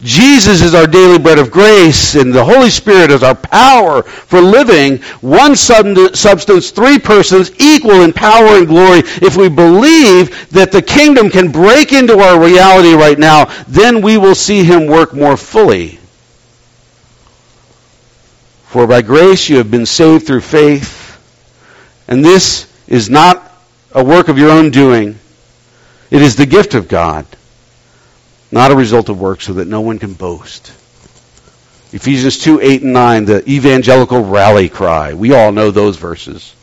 Jesus 0.00 0.62
is 0.62 0.74
our 0.74 0.86
daily 0.86 1.18
bread 1.18 1.40
of 1.40 1.50
grace, 1.50 2.14
and 2.14 2.32
the 2.32 2.44
Holy 2.44 2.70
Spirit 2.70 3.10
is 3.10 3.24
our 3.24 3.34
power 3.34 4.02
for 4.04 4.40
living, 4.40 4.98
one 5.20 5.56
substance, 5.56 6.70
three 6.70 7.00
persons, 7.00 7.50
equal 7.60 8.02
in 8.02 8.12
power 8.12 8.56
and 8.56 8.68
glory. 8.68 9.00
If 9.00 9.36
we 9.36 9.48
believe 9.48 10.50
that 10.50 10.70
the 10.70 10.82
kingdom 10.82 11.30
can 11.30 11.50
break 11.50 11.92
into 11.92 12.20
our 12.20 12.40
reality 12.40 12.92
right 12.94 13.18
now, 13.18 13.46
then 13.66 14.00
we 14.00 14.18
will 14.18 14.36
see 14.36 14.62
him 14.62 14.86
work 14.86 15.14
more 15.14 15.36
fully. 15.36 15.98
For 18.66 18.86
by 18.86 19.02
grace 19.02 19.48
you 19.48 19.56
have 19.56 19.70
been 19.70 19.86
saved 19.86 20.28
through 20.28 20.42
faith, 20.42 21.18
and 22.06 22.24
this 22.24 22.72
is 22.86 23.10
not 23.10 23.52
a 23.92 24.04
work 24.04 24.28
of 24.28 24.38
your 24.38 24.50
own 24.50 24.70
doing. 24.70 25.18
It 26.10 26.22
is 26.22 26.36
the 26.36 26.46
gift 26.46 26.74
of 26.74 26.88
God, 26.88 27.26
not 28.50 28.70
a 28.70 28.76
result 28.76 29.08
of 29.08 29.20
work, 29.20 29.40
so 29.42 29.54
that 29.54 29.68
no 29.68 29.82
one 29.82 29.98
can 29.98 30.14
boast. 30.14 30.72
Ephesians 31.92 32.38
2, 32.38 32.60
8, 32.60 32.82
and 32.82 32.92
9, 32.92 33.24
the 33.24 33.50
evangelical 33.50 34.22
rally 34.24 34.68
cry. 34.68 35.14
We 35.14 35.34
all 35.34 35.52
know 35.52 35.70
those 35.70 35.96
verses. 35.96 36.54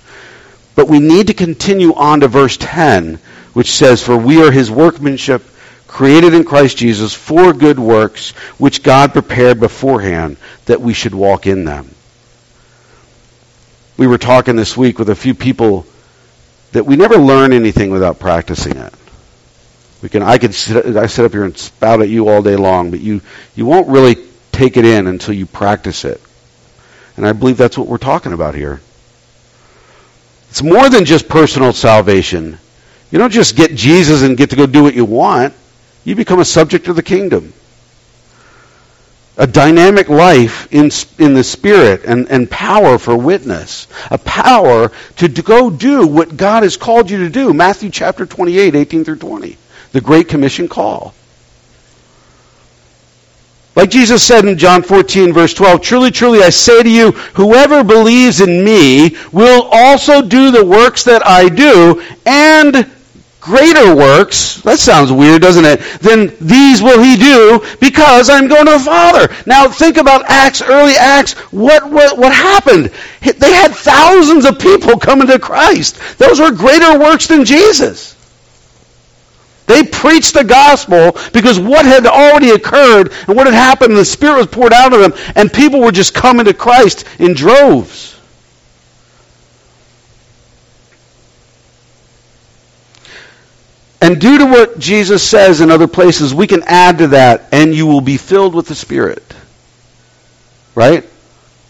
But 0.76 0.88
we 0.88 1.00
need 1.00 1.28
to 1.28 1.34
continue 1.34 1.94
on 1.94 2.20
to 2.20 2.28
verse 2.28 2.58
10, 2.58 3.20
which 3.54 3.72
says, 3.72 4.04
For 4.04 4.18
we 4.18 4.44
are 4.44 4.52
his 4.52 4.70
workmanship, 4.70 5.44
created 5.88 6.34
in 6.34 6.44
Christ 6.44 6.78
Jesus 6.78 7.14
for 7.14 7.54
good 7.54 7.80
works, 7.80 8.32
which 8.60 8.84
God 8.84 9.14
prepared 9.14 9.60
beforehand 9.60 10.38
that 10.66 10.82
we 10.82 10.94
should 10.94 11.16
walk 11.16 11.48
in 11.48 11.66
them. 11.66 11.90
We 13.98 14.08
were 14.08 14.18
talking 14.18 14.58
this 14.58 14.76
week 14.76 15.00
with 15.00 15.10
a 15.10 15.16
few 15.16 15.34
people 15.34 15.86
that 16.74 16.86
we 16.86 16.98
never 16.98 17.16
learn 17.16 17.54
anything 17.54 17.92
without 17.92 18.20
practicing 18.20 18.76
it. 18.76 18.94
We 20.06 20.10
can, 20.10 20.22
I 20.22 20.38
could 20.38 20.54
sit, 20.54 20.96
I 20.98 21.08
sit 21.08 21.26
up 21.26 21.32
here 21.32 21.46
and 21.46 21.58
spout 21.58 22.00
at 22.00 22.10
you 22.10 22.30
all 22.30 22.44
day 22.44 22.56
long, 22.56 22.92
but 22.92 23.00
you, 23.00 23.22
you 23.56 23.66
won't 23.66 23.88
really 23.88 24.16
take 24.52 24.78
it 24.78 24.86
in 24.86 25.08
until 25.08 25.34
you 25.34 25.48
practice 25.48 26.06
it. 26.06 26.22
And 27.18 27.26
I 27.26 27.34
believe 27.34 27.58
that's 27.58 27.76
what 27.76 27.88
we're 27.88 27.98
talking 27.98 28.32
about 28.32 28.54
here. 28.54 28.82
It's 30.52 30.62
more 30.62 30.92
than 30.92 31.06
just 31.06 31.28
personal 31.28 31.74
salvation. 31.74 32.60
You 33.10 33.18
don't 33.18 33.32
just 33.32 33.56
get 33.56 33.74
Jesus 33.74 34.22
and 34.22 34.38
get 34.38 34.52
to 34.52 34.56
go 34.56 34.68
do 34.68 34.84
what 34.84 34.94
you 34.94 35.06
want. 35.06 35.56
You 36.04 36.16
become 36.16 36.40
a 36.40 36.46
subject 36.46 36.88
of 36.88 36.96
the 36.96 37.02
kingdom. 37.02 37.52
A 39.38 39.48
dynamic 39.48 40.08
life 40.08 40.72
in, 40.72 40.92
in 41.18 41.34
the 41.34 41.44
spirit 41.44 42.04
and, 42.06 42.30
and 42.30 42.48
power 42.48 43.00
for 43.00 43.18
witness. 43.18 43.88
A 44.12 44.20
power 44.20 44.92
to, 45.16 45.30
to 45.30 45.42
go 45.42 45.72
do 45.72 46.06
what 46.06 46.38
God 46.38 46.62
has 46.62 46.78
called 46.78 47.10
you 47.10 47.24
to 47.24 47.30
do. 47.32 47.56
Matthew 47.56 47.90
chapter 47.90 48.28
28, 48.28 48.76
18 48.76 49.04
through 49.04 49.16
20 49.16 49.58
the 49.96 50.02
Great 50.02 50.28
Commission 50.28 50.68
call. 50.68 51.14
Like 53.78 53.90
Jesus 53.90 54.22
said 54.22 54.44
in 54.44 54.58
John 54.58 54.84
14, 54.84 55.32
verse 55.32 55.54
12, 55.54 55.82
Truly, 55.82 56.12
truly, 56.12 56.44
I 56.44 56.50
say 56.50 56.84
to 56.84 56.90
you, 56.90 57.12
whoever 57.12 57.82
believes 57.82 58.42
in 58.42 58.62
me 58.66 59.16
will 59.32 59.70
also 59.72 60.22
do 60.22 60.52
the 60.52 60.66
works 60.66 61.06
that 61.06 61.26
I 61.26 61.48
do, 61.48 62.04
and 62.26 62.92
greater 63.40 63.96
works, 63.96 64.58
that 64.64 64.80
sounds 64.80 65.14
weird, 65.14 65.42
doesn't 65.42 65.64
it? 65.64 65.80
Then 66.02 66.36
these 66.42 66.82
will 66.82 67.02
he 67.02 67.16
do 67.16 67.66
because 67.80 68.30
I'm 68.30 68.50
going 68.50 68.66
to 68.66 68.74
the 68.74 68.80
Father. 68.80 69.34
Now 69.46 69.70
think 69.70 69.96
about 69.96 70.26
Acts, 70.30 70.62
early 70.62 70.96
Acts. 70.96 71.36
What, 71.54 71.90
what, 71.90 72.18
what 72.18 72.34
happened? 72.34 72.92
They 73.22 73.54
had 73.54 73.72
thousands 73.72 74.44
of 74.44 74.60
people 74.60 75.00
coming 75.00 75.28
to 75.28 75.40
Christ. 75.40 76.02
Those 76.18 76.42
were 76.42 76.52
greater 76.52 77.00
works 77.00 77.28
than 77.28 77.46
Jesus. 77.46 78.15
They 79.68 79.84
preached 79.84 80.36
the 80.36 80.44
gospel 80.44 81.18
because 81.34 81.60
what 81.60 81.86
had 81.86 82.06
already 82.06 82.52
occurred 82.52 83.12
and 83.28 83.36
what 83.36 83.48
had 83.48 83.56
happened, 83.56 83.98
the 83.98 84.06
Spirit 84.06 84.38
was 84.38 84.48
poured 84.48 84.74
out 84.74 84.94
of 84.94 85.00
them, 85.00 85.14
and 85.36 85.52
people 85.52 85.82
were 85.82 85.92
just 85.92 86.14
coming 86.14 86.46
to 86.46 86.54
Christ 86.54 87.06
in 87.20 87.34
droves. 87.34 88.12
And 94.02 94.22
due 94.22 94.38
to 94.38 94.46
what 94.46 94.78
Jesus 94.78 95.28
says 95.28 95.62
in 95.62 95.72
other 95.72 95.88
places, 95.88 96.32
we 96.32 96.46
can 96.46 96.62
add 96.68 97.00
to 97.00 97.08
that, 97.08 97.48
and 97.52 97.74
you 97.74 97.88
will 97.88 98.02
be 98.02 98.18
filled 98.18 98.54
with 98.54 98.68
the 98.68 98.76
Spirit. 98.76 99.24
Right? 100.76 101.04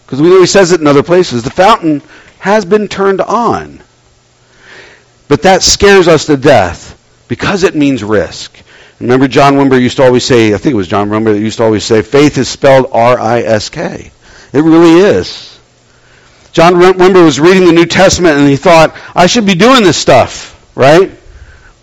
Because 0.04 0.20
we 0.20 0.28
know 0.28 0.40
he 0.40 0.46
says 0.46 0.72
it 0.72 0.80
in 0.80 0.86
other 0.86 1.02
places. 1.02 1.44
The 1.44 1.50
fountain 1.50 2.02
has 2.40 2.66
been 2.66 2.88
turned 2.88 3.22
on. 3.22 3.80
But 5.28 5.42
that 5.42 5.62
scares 5.62 6.08
us 6.08 6.26
to 6.26 6.36
death 6.36 6.85
because 7.28 7.62
it 7.62 7.74
means 7.74 8.02
risk. 8.02 8.56
Remember 9.00 9.28
John 9.28 9.54
Wimber 9.54 9.80
used 9.80 9.98
to 9.98 10.04
always 10.04 10.24
say, 10.24 10.54
I 10.54 10.58
think 10.58 10.72
it 10.72 10.76
was 10.76 10.88
John 10.88 11.10
Wimber 11.10 11.34
that 11.34 11.40
used 11.40 11.58
to 11.58 11.64
always 11.64 11.84
say, 11.84 12.02
faith 12.02 12.38
is 12.38 12.48
spelled 12.48 12.86
R-I-S-K. 12.92 14.10
It 14.52 14.60
really 14.60 15.00
is. 15.00 15.58
John 16.52 16.74
Wimber 16.74 17.22
was 17.22 17.38
reading 17.38 17.66
the 17.66 17.72
New 17.72 17.84
Testament 17.84 18.38
and 18.38 18.48
he 18.48 18.56
thought, 18.56 18.96
I 19.14 19.26
should 19.26 19.44
be 19.44 19.54
doing 19.54 19.82
this 19.82 19.98
stuff, 19.98 20.54
right? 20.74 21.10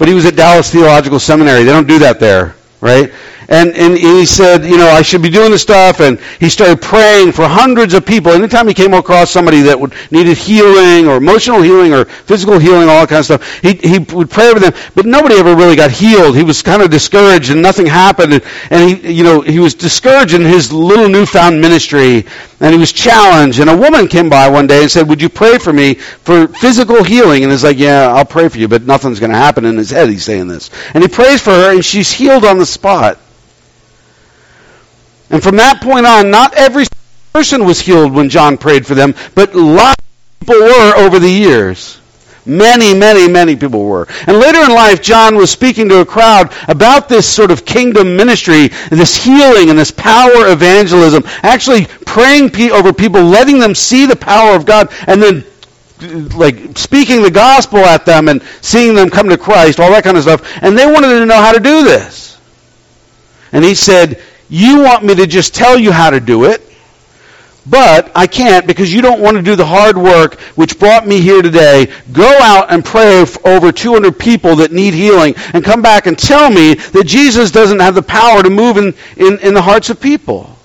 but 0.04 0.10
he 0.10 0.14
was 0.14 0.26
at 0.26 0.36
Dallas 0.36 0.70
Theological 0.70 1.18
Seminary. 1.18 1.64
They 1.64 1.72
don't 1.72 1.88
do 1.88 2.00
that 2.00 2.20
there, 2.20 2.56
right? 2.82 3.14
And, 3.50 3.76
and 3.76 3.98
he 3.98 4.26
said, 4.26 4.66
you 4.66 4.78
know, 4.78 4.88
I 4.88 5.02
should 5.02 5.22
be 5.22 5.30
doing 5.30 5.52
this 5.52 5.62
stuff. 5.62 6.00
And 6.00 6.20
he 6.40 6.50
started 6.50 6.82
praying 6.82 7.32
for 7.32 7.48
hundreds 7.48 7.94
of 7.94 8.06
people. 8.06 8.32
Anytime 8.32 8.68
he 8.68 8.74
came 8.74 8.94
across 8.94 9.32
somebody 9.32 9.62
that 9.62 9.80
would, 9.80 9.94
needed 10.12 10.38
healing 10.38 11.08
or 11.08 11.18
emotional 11.18 11.62
healing 11.62 11.94
or 11.94 12.06
physical 12.06 12.60
healing, 12.60 12.90
all 12.90 13.06
that 13.06 13.10
kind 13.10 13.20
of 13.20 13.26
stuff, 13.26 13.60
he, 13.62 13.74
he 13.74 14.00
would 14.00 14.30
pray 14.30 14.50
over 14.50 14.60
them. 14.60 14.74
But 14.96 15.06
nobody 15.06 15.36
ever 15.36 15.56
really 15.56 15.76
got 15.76 15.92
healed. 15.92 16.36
He 16.36 16.44
was 16.44 16.62
kind 16.62 16.82
of 16.82 16.90
discouraged 16.90 17.50
and 17.52 17.62
nothing 17.62 17.86
happened. 17.86 18.34
And, 18.34 18.44
and 18.70 18.90
he, 18.90 19.14
you 19.14 19.24
know, 19.24 19.42
he 19.42 19.60
was 19.60 19.74
discouraged 19.74 20.34
in 20.34 20.42
his 20.42 20.72
little 20.72 21.10
newfound 21.10 21.60
ministry. 21.60 22.26
And 22.60 22.74
he 22.74 22.80
was 22.80 22.94
challenged. 22.94 23.60
And 23.60 23.70
a 23.70 23.76
woman 23.76 24.08
came 24.08 24.30
by 24.30 24.48
one 24.48 24.68
day 24.68 24.84
and 24.84 24.92
said, 24.92 25.10
would 25.10 25.22
you 25.22 25.30
pray 25.30 25.58
for 25.58 25.74
me 25.74 25.96
for 25.96 26.48
physical 26.48 27.04
healing? 27.04 27.44
And 27.44 27.52
he's 27.52 27.64
like, 27.64 27.78
yeah, 27.78 28.08
I'll 28.08 28.26
pray 28.26 28.48
for 28.48 28.58
you, 28.58 28.70
but 28.70 28.84
nothing's 28.84 29.20
going 29.20 29.32
to 29.32 29.38
happen 29.38 29.66
in 29.66 29.76
his 29.76 29.90
head. 29.90 30.08
He's 30.08 30.24
saying 30.24 30.48
this. 30.48 30.70
And 30.94 31.04
he 31.04 31.10
prays 31.10 31.42
for 31.42 31.52
her 31.52 31.74
and 31.74 31.84
she's 31.84 32.12
healed 32.12 32.46
on 32.46 32.58
the 32.58 32.66
spot. 32.66 33.20
And 35.30 35.42
from 35.42 35.56
that 35.58 35.82
point 35.82 36.06
on, 36.06 36.30
not 36.30 36.54
every 36.56 36.86
person 37.34 37.66
was 37.66 37.80
healed 37.80 38.14
when 38.14 38.30
John 38.30 38.58
prayed 38.58 38.86
for 38.86 38.96
them, 38.96 39.16
but 39.36 39.56
lots 39.56 39.96
of 40.42 40.48
people 40.48 40.62
were 40.62 40.94
over 40.98 41.20
the 41.20 41.30
years. 41.30 42.00
Many, 42.46 42.94
many, 42.94 43.28
many 43.30 43.56
people 43.56 43.86
were. 43.86 44.06
And 44.28 44.38
later 44.38 44.60
in 44.60 44.72
life, 44.72 45.02
John 45.02 45.38
was 45.38 45.50
speaking 45.50 45.88
to 45.90 46.02
a 46.02 46.06
crowd 46.06 46.54
about 46.68 47.08
this 47.08 47.28
sort 47.28 47.52
of 47.52 47.66
kingdom 47.66 48.18
ministry, 48.18 48.68
this 48.90 49.16
healing 49.16 49.70
and 49.70 49.80
this 49.80 49.92
power 49.92 50.52
evangelism, 50.52 51.24
actually 51.42 51.86
praying 52.06 52.52
over 52.72 52.92
people, 52.92 53.24
letting 53.24 53.60
them 53.60 53.74
see 53.74 54.06
the 54.06 54.16
power 54.16 54.56
of 54.56 54.66
God, 54.66 54.94
and 55.08 55.22
then 55.24 55.46
like 56.36 56.78
speaking 56.78 57.22
the 57.22 57.32
gospel 57.32 57.80
at 57.80 58.06
them 58.06 58.28
and 58.28 58.44
seeing 58.62 58.94
them 58.94 59.10
come 59.10 59.30
to 59.30 59.38
Christ, 59.38 59.80
all 59.80 59.92
that 59.92 60.04
kind 60.04 60.18
of 60.18 60.24
stuff. 60.24 60.58
And 60.62 60.78
they 60.78 60.86
wanted 60.86 61.20
to 61.20 61.26
know 61.26 61.42
how 61.42 61.54
to 61.54 61.60
do 61.60 61.84
this. 61.84 62.40
And 63.54 63.64
he 63.64 63.74
said, 63.74 64.22
you 64.54 64.82
want 64.82 65.04
me 65.04 65.16
to 65.16 65.26
just 65.26 65.56
tell 65.56 65.80
you 65.80 65.92
how 65.92 66.12
to 66.12 66.20
do 66.20 66.44
it, 66.44 66.62
but 67.66 68.12
I 68.14 68.28
can't 68.28 68.68
because 68.68 68.94
you 68.94 69.02
don't 69.02 69.20
want 69.20 69.36
to 69.36 69.42
do 69.42 69.56
the 69.56 69.66
hard 69.66 69.98
work 69.98 70.40
which 70.56 70.78
brought 70.78 71.08
me 71.08 71.20
here 71.22 71.42
today. 71.42 71.92
Go 72.12 72.38
out 72.40 72.72
and 72.72 72.86
pray 72.86 73.26
for 73.26 73.48
over 73.48 73.72
200 73.72 74.20
people 74.20 74.58
that 74.58 74.72
need 74.72 74.94
healing 74.94 75.34
and 75.54 75.64
come 75.64 75.82
back 75.82 76.06
and 76.06 76.16
tell 76.16 76.52
me 76.52 76.76
that 76.76 77.06
Jesus 77.08 77.50
doesn't 77.50 77.80
have 77.80 77.96
the 77.96 78.04
power 78.04 78.44
to 78.44 78.50
move 78.52 78.78
in, 78.78 78.94
in, 79.18 79.40
in 79.40 79.56
the 79.56 79.62
hearts 79.62 79.90
of 79.90 80.00
people. 80.00 80.56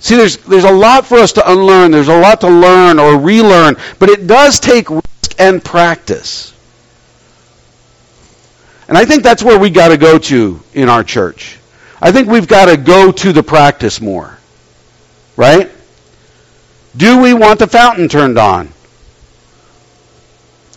See, 0.00 0.16
there's, 0.16 0.36
there's 0.36 0.64
a 0.64 0.70
lot 0.70 1.06
for 1.06 1.16
us 1.16 1.32
to 1.32 1.50
unlearn. 1.50 1.92
There's 1.92 2.08
a 2.08 2.20
lot 2.20 2.42
to 2.42 2.50
learn 2.50 2.98
or 2.98 3.18
relearn, 3.18 3.76
but 3.98 4.10
it 4.10 4.26
does 4.26 4.60
take 4.60 4.90
risk 4.90 5.34
and 5.38 5.64
practice. 5.64 6.51
And 8.92 8.98
I 8.98 9.06
think 9.06 9.22
that's 9.22 9.42
where 9.42 9.58
we 9.58 9.70
got 9.70 9.88
to 9.88 9.96
go 9.96 10.18
to 10.18 10.60
in 10.74 10.90
our 10.90 11.02
church. 11.02 11.58
I 11.98 12.12
think 12.12 12.28
we've 12.28 12.46
got 12.46 12.66
to 12.66 12.76
go 12.76 13.10
to 13.10 13.32
the 13.32 13.42
practice 13.42 14.02
more. 14.02 14.36
Right? 15.34 15.70
Do 16.94 17.22
we 17.22 17.32
want 17.32 17.58
the 17.58 17.66
fountain 17.66 18.10
turned 18.10 18.36
on? 18.36 18.68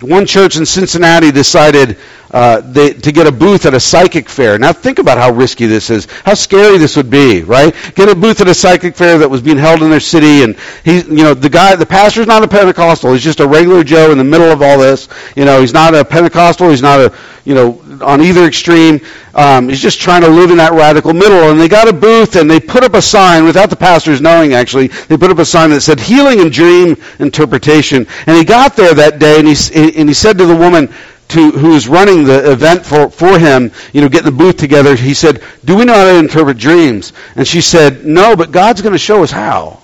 One 0.06 0.26
church 0.26 0.58
in 0.58 0.66
Cincinnati 0.66 1.32
decided 1.32 1.98
uh, 2.32 2.60
they, 2.62 2.92
to 2.92 3.12
get 3.12 3.28
a 3.28 3.32
booth 3.32 3.66
at 3.66 3.74
a 3.74 3.80
psychic 3.80 4.28
fair. 4.28 4.58
Now 4.60 4.74
think 4.74 5.00
about 5.00 5.18
how 5.18 5.32
risky 5.32 5.68
this 5.68 5.90
is. 5.90 6.06
How 6.26 6.34
scary 6.34 6.78
this 6.78 6.98
would 6.98 7.10
be, 7.10 7.44
right? 7.44 7.74
Get 7.96 8.10
a 8.10 8.16
booth 8.16 8.42
at 8.42 8.48
a 8.48 8.54
psychic 8.54 8.96
fair 8.96 9.18
that 9.18 9.30
was 9.30 9.42
being 9.42 9.58
held 9.58 9.82
in 9.82 9.90
their 9.90 10.00
city, 10.00 10.44
and 10.44 10.58
he's, 10.84 11.08
you 11.08 11.24
know, 11.24 11.34
the 11.34 11.50
guy, 11.50 11.76
the 11.76 11.86
pastor's 11.86 12.28
not 12.28 12.44
a 12.44 12.48
Pentecostal. 12.48 13.14
He's 13.14 13.24
just 13.24 13.40
a 13.40 13.48
regular 13.48 13.84
Joe 13.84 14.12
in 14.12 14.18
the 14.18 14.24
middle 14.24 14.52
of 14.52 14.62
all 14.62 14.78
this. 14.78 15.08
You 15.36 15.46
know, 15.46 15.62
he's 15.62 15.74
not 15.74 15.96
a 15.96 16.04
Pentecostal. 16.04 16.70
He's 16.70 16.82
not 16.82 17.00
a, 17.00 17.18
you 17.46 17.54
know, 17.54 17.82
on 18.04 18.22
either 18.22 18.46
extreme. 18.46 19.00
Um, 19.34 19.70
he's 19.70 19.82
just 19.82 20.00
trying 20.02 20.22
to 20.22 20.30
live 20.30 20.50
in 20.50 20.58
that 20.58 20.72
radical 20.72 21.14
middle. 21.14 21.52
And 21.52 21.60
they 21.60 21.68
got 21.68 21.88
a 21.88 21.94
booth 21.94 22.36
and 22.36 22.50
they 22.50 22.60
put 22.60 22.84
up 22.84 22.94
a 22.94 23.02
sign 23.02 23.44
without 23.44 23.70
the 23.70 23.76
pastors 23.76 24.22
knowing. 24.22 24.54
Actually, 24.54 24.88
they 24.88 25.18
put 25.18 25.30
up 25.30 25.40
a 25.40 25.46
sign 25.46 25.70
that 25.72 25.82
said 25.82 26.00
"Healing 26.00 26.42
and 26.42 26.52
Dream 26.52 26.96
Interpretation." 27.20 28.08
And 28.28 28.38
he 28.38 28.44
got 28.44 28.76
there 28.76 28.94
that 28.94 29.20
day, 29.20 29.40
and 29.40 29.48
he 29.48 29.56
and 29.96 30.10
he 30.10 30.14
said 30.14 30.38
to 30.38 30.46
the 30.46 30.56
woman 30.56 30.94
to, 31.30 31.52
who 31.52 31.70
was 31.70 31.88
running 31.88 32.24
the 32.24 32.52
event 32.52 32.86
for, 32.86 33.10
for 33.10 33.40
him, 33.40 33.72
you 33.94 34.02
know, 34.02 34.10
getting 34.10 34.26
the 34.26 34.32
booth 34.32 34.58
together, 34.58 34.96
he 34.96 35.14
said, 35.14 35.42
do 35.64 35.76
we 35.76 35.86
know 35.86 35.94
how 35.94 36.06
to 36.06 36.18
interpret 36.20 36.58
dreams? 36.58 37.14
And 37.36 37.48
she 37.48 37.62
said, 37.62 38.06
no, 38.06 38.36
but 38.36 38.52
God's 38.52 38.82
going 38.82 38.94
to 38.94 39.00
show 39.00 39.24
us 39.24 39.32
how. 39.32 39.82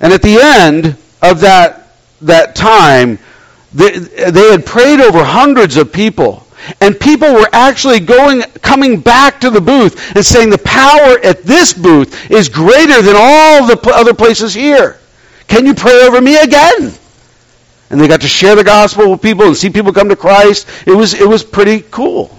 And 0.00 0.12
at 0.12 0.22
the 0.22 0.38
end 0.40 0.96
of 1.22 1.40
that, 1.40 1.88
that 2.22 2.54
time, 2.54 3.18
they, 3.72 3.90
they 3.98 4.50
had 4.50 4.64
prayed 4.66 5.00
over 5.00 5.24
hundreds 5.24 5.76
of 5.76 5.92
people. 5.92 6.44
And 6.80 6.98
people 6.98 7.32
were 7.32 7.48
actually 7.52 8.00
going, 8.00 8.42
coming 8.62 9.00
back 9.00 9.40
to 9.40 9.50
the 9.50 9.60
booth 9.60 10.14
and 10.16 10.24
saying 10.24 10.50
the 10.50 10.58
power 10.58 11.18
at 11.24 11.44
this 11.44 11.72
booth 11.72 12.30
is 12.30 12.48
greater 12.48 13.00
than 13.00 13.14
all 13.16 13.66
the 13.66 13.80
other 13.94 14.12
places 14.12 14.54
here. 14.54 14.98
Can 15.46 15.64
you 15.64 15.74
pray 15.74 16.02
over 16.02 16.20
me 16.20 16.36
again? 16.36 16.92
And 17.90 18.00
they 18.00 18.06
got 18.06 18.20
to 18.20 18.28
share 18.28 18.54
the 18.54 18.64
gospel 18.64 19.10
with 19.10 19.22
people 19.22 19.46
and 19.46 19.56
see 19.56 19.70
people 19.70 19.92
come 19.92 20.08
to 20.08 20.16
Christ. 20.16 20.68
It 20.86 20.92
was, 20.94 21.14
it 21.14 21.26
was 21.26 21.42
pretty 21.42 21.84
cool. 21.90 22.36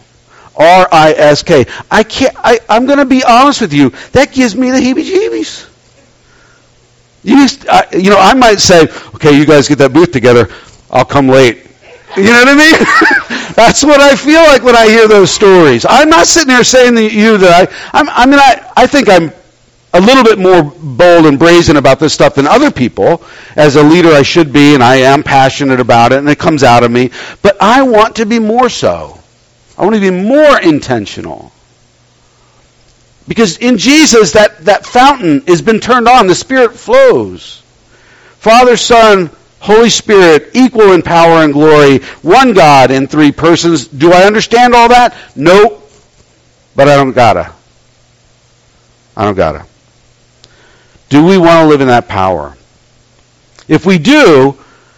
R-I-S-K. 0.55 1.65
I 1.89 2.03
can't, 2.03 2.35
I, 2.38 2.59
I'm 2.67 2.85
going 2.85 2.99
to 2.99 3.05
be 3.05 3.23
honest 3.23 3.62
with 3.62 3.73
you. 3.73 3.91
That 4.12 4.31
gives 4.33 4.55
me 4.55 4.71
the 4.71 4.77
heebie-jeebies. 4.77 5.67
You, 7.23 7.47
uh, 7.67 7.83
you 7.93 8.09
know, 8.09 8.17
I 8.19 8.33
might 8.33 8.59
say, 8.59 8.83
okay, 9.15 9.38
you 9.38 9.45
guys 9.45 9.67
get 9.67 9.77
that 9.79 9.93
booth 9.93 10.12
together. 10.12 10.49
I'll 10.91 11.05
come 11.05 11.27
late. 11.27 11.65
You 12.17 12.23
know 12.23 12.43
what 12.43 12.47
I 12.47 12.55
mean? 12.55 13.53
That's 13.55 13.83
what 13.83 14.01
I 14.01 14.15
feel 14.15 14.41
like 14.41 14.63
when 14.63 14.75
I 14.75 14.85
hear 14.85 15.07
those 15.07 15.31
stories. 15.31 15.85
I'm 15.88 16.09
not 16.09 16.27
sitting 16.27 16.47
there 16.47 16.63
saying 16.63 16.95
to 16.95 17.03
you 17.03 17.38
that 17.38 17.69
I, 17.69 17.99
I'm, 17.99 18.09
I 18.09 18.25
mean, 18.25 18.39
I, 18.39 18.71
I 18.75 18.88
think 18.88 19.09
I'm 19.09 19.31
a 19.93 19.99
little 19.99 20.23
bit 20.23 20.38
more 20.38 20.63
bold 20.63 21.25
and 21.25 21.39
brazen 21.39 21.78
about 21.78 21.99
this 21.99 22.13
stuff 22.13 22.36
than 22.36 22.47
other 22.47 22.69
people. 22.69 23.23
As 23.56 23.75
a 23.75 23.84
leader, 23.84 24.10
I 24.10 24.21
should 24.21 24.54
be, 24.54 24.73
and 24.73 24.84
I 24.84 24.97
am 24.97 25.23
passionate 25.23 25.80
about 25.80 26.12
it, 26.12 26.19
and 26.19 26.30
it 26.30 26.38
comes 26.38 26.63
out 26.63 26.84
of 26.84 26.91
me. 26.91 27.12
But 27.41 27.58
I 27.62 27.84
want 27.84 28.17
to 28.17 28.25
be 28.25 28.39
more 28.39 28.69
so. 28.69 29.19
I 29.78 29.84
want 29.84 29.95
to 29.95 30.02
be 30.02 30.12
more 30.12 30.60
intentional. 30.62 31.52
Because 33.28 33.58
in 33.58 33.78
Jesus, 33.78 34.34
that, 34.34 34.58
that 34.65 34.86
fountain 34.86 35.41
has 35.41 35.62
been 35.62 35.80
turned 35.80 36.08
on. 36.08 36.28
The 36.28 36.36
Spirit 36.36 36.73
flows. 36.73 37.63
Father, 38.39 38.75
Son, 38.75 39.30
Holy 39.60 39.89
Spirit, 39.89 40.52
equal 40.54 40.93
in 40.93 41.02
power 41.02 41.43
and 41.43 41.54
glory, 41.54 41.99
one 42.21 42.54
God 42.54 42.91
in 42.91 43.08
three 43.08 43.32
persons. 43.32 43.88
Do 43.88 44.12
I 44.12 44.23
understand 44.23 44.73
all 44.73 44.89
that? 44.89 45.15
Nope. 45.36 45.89
But 46.75 46.88
I 46.88 46.95
don't 46.95 47.12
gotta. 47.12 47.54
I 49.15 49.25
don't 49.25 49.36
gotta. 49.36 49.65
Do 51.10 51.26
we 51.26 51.38
want 51.38 51.63
to 51.63 51.67
live 51.67 51.82
in 51.82 51.88
that 51.88 52.08
power? 52.08 52.56
If 53.67 53.86
we 53.86 53.98
do, 53.98 54.58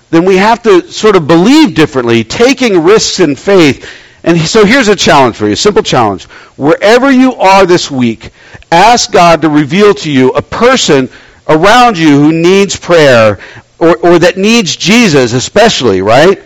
then 0.10 0.26
we 0.26 0.38
have 0.38 0.62
to 0.64 0.90
sort 0.92 1.16
of 1.16 1.28
believe 1.28 1.74
differently, 1.74 2.24
taking 2.24 2.84
risks 2.84 3.20
in 3.20 3.36
faith. 3.36 3.90
And 4.24 4.38
so 4.40 4.66
here's 4.66 4.90
a 4.90 4.96
challenge 4.96 5.36
for 5.38 5.48
you, 5.48 5.54
a 5.54 5.58
simple 5.58 5.84
challenge. 5.84 6.26
Wherever 6.56 7.12
you 7.12 7.34
are 7.36 7.66
this 7.66 7.90
week, 7.90 8.32
ask 8.72 9.12
God 9.12 9.42
to 9.42 9.50
reveal 9.50 9.94
to 9.96 10.12
you 10.12 10.32
a 10.32 10.42
person 10.42 11.10
around 11.48 11.98
you 11.98 12.10
who 12.10 12.32
needs 12.32 12.78
prayer 12.78 13.40
or, 13.80 13.98
or 13.98 14.20
that 14.20 14.38
needs 14.38 14.76
Jesus 14.76 15.34
especially, 15.34 16.02
right? 16.02 16.42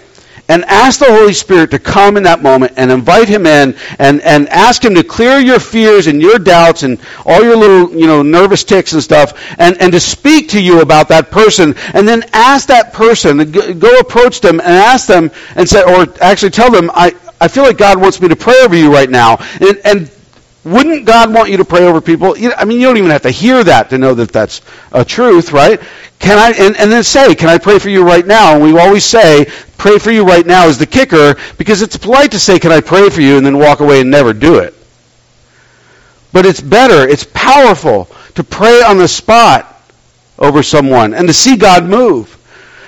And 0.47 0.63
ask 0.65 0.99
the 0.99 1.05
Holy 1.05 1.34
Spirit 1.34 1.71
to 1.71 1.79
come 1.79 2.17
in 2.17 2.23
that 2.23 2.43
moment 2.43 2.73
and 2.77 2.91
invite 2.91 3.27
him 3.27 3.45
in 3.45 3.75
and, 3.99 4.21
and 4.21 4.47
ask 4.49 4.84
him 4.84 4.93
to 4.95 5.03
clear 5.03 5.39
your 5.39 5.60
fears 5.60 6.08
and 6.08 6.21
your 6.21 6.38
doubts 6.38 6.84
and 6.84 6.99
all 7.25 7.43
your 7.43 7.55
little, 7.55 7.91
you 7.97 8.08
know, 8.08 8.21
nervous 8.21 8.63
ticks 8.63 8.93
and 8.93 9.01
stuff 9.01 9.34
and, 9.60 9.79
and 9.81 9.91
to 9.91 9.99
speak 9.99 10.49
to 10.49 10.62
you 10.62 10.81
about 10.81 11.08
that 11.08 11.31
person 11.31 11.73
and 11.93 12.08
then 12.08 12.23
ask 12.34 12.67
that 12.67 12.93
person, 12.93 13.51
go 13.51 13.99
approach 13.99 14.41
them 14.41 14.60
and 14.60 14.69
ask 14.69 15.08
them 15.08 15.31
and 15.55 15.67
say, 15.67 15.81
or 15.84 16.08
actually 16.21 16.51
tell 16.51 16.71
them, 16.71 16.91
I, 16.93 17.15
I 17.41 17.47
feel 17.47 17.63
like 17.63 17.77
God 17.77 17.99
wants 17.99 18.21
me 18.21 18.27
to 18.29 18.36
pray 18.36 18.60
over 18.63 18.75
you 18.75 18.93
right 18.93 19.10
now. 19.10 19.38
And, 19.60 19.79
and 19.84 20.14
wouldn't 20.65 21.06
God 21.06 21.32
want 21.32 21.51
you 21.51 21.58
to 21.58 21.65
pray 21.65 21.86
over 21.86 22.01
people? 22.01 22.36
I 22.58 22.65
mean, 22.65 22.80
you 22.82 22.88
don't 22.88 22.97
even 22.97 23.12
have 23.12 23.21
to 23.21 23.30
hear 23.30 23.63
that 23.63 23.91
to 23.91 23.99
know 23.99 24.15
that 24.15 24.32
that's 24.32 24.62
a 24.91 25.06
truth, 25.06 25.51
right? 25.51 25.80
Can 26.17 26.39
I, 26.39 26.51
and, 26.58 26.75
and 26.78 26.91
then 26.91 27.04
say, 27.04 27.36
can 27.36 27.49
I 27.49 27.60
pray 27.60 27.78
for 27.78 27.89
you 27.89 28.04
right 28.04 28.25
now? 28.25 28.56
And 28.56 28.63
we 28.63 28.78
always 28.80 29.06
say, 29.06 29.45
pray 29.78 29.99
for 29.99 30.10
you 30.10 30.25
right 30.25 30.45
now 30.45 30.65
is 30.65 30.80
the 30.80 30.88
kicker 30.88 31.36
because 31.60 31.84
it's 31.84 31.97
polite 31.97 32.32
to 32.32 32.39
say, 32.39 32.58
can 32.58 32.71
I 32.71 32.82
pray 32.82 33.12
for 33.12 33.21
you 33.21 33.38
and 33.38 33.45
then 33.45 33.60
walk 33.60 33.80
away 33.80 34.01
and 34.01 34.10
never 34.10 34.34
do 34.34 34.58
it. 34.58 34.73
But 36.34 36.47
it's 36.47 36.62
better, 36.62 37.08
it's 37.08 37.25
powerful 37.32 38.10
to 38.34 38.43
pray 38.43 38.82
on 38.82 38.97
the 38.97 39.08
spot 39.08 39.71
over 40.39 40.63
someone 40.63 41.13
and 41.13 41.28
to 41.28 41.34
see 41.34 41.58
God 41.58 41.86
move. 41.86 42.36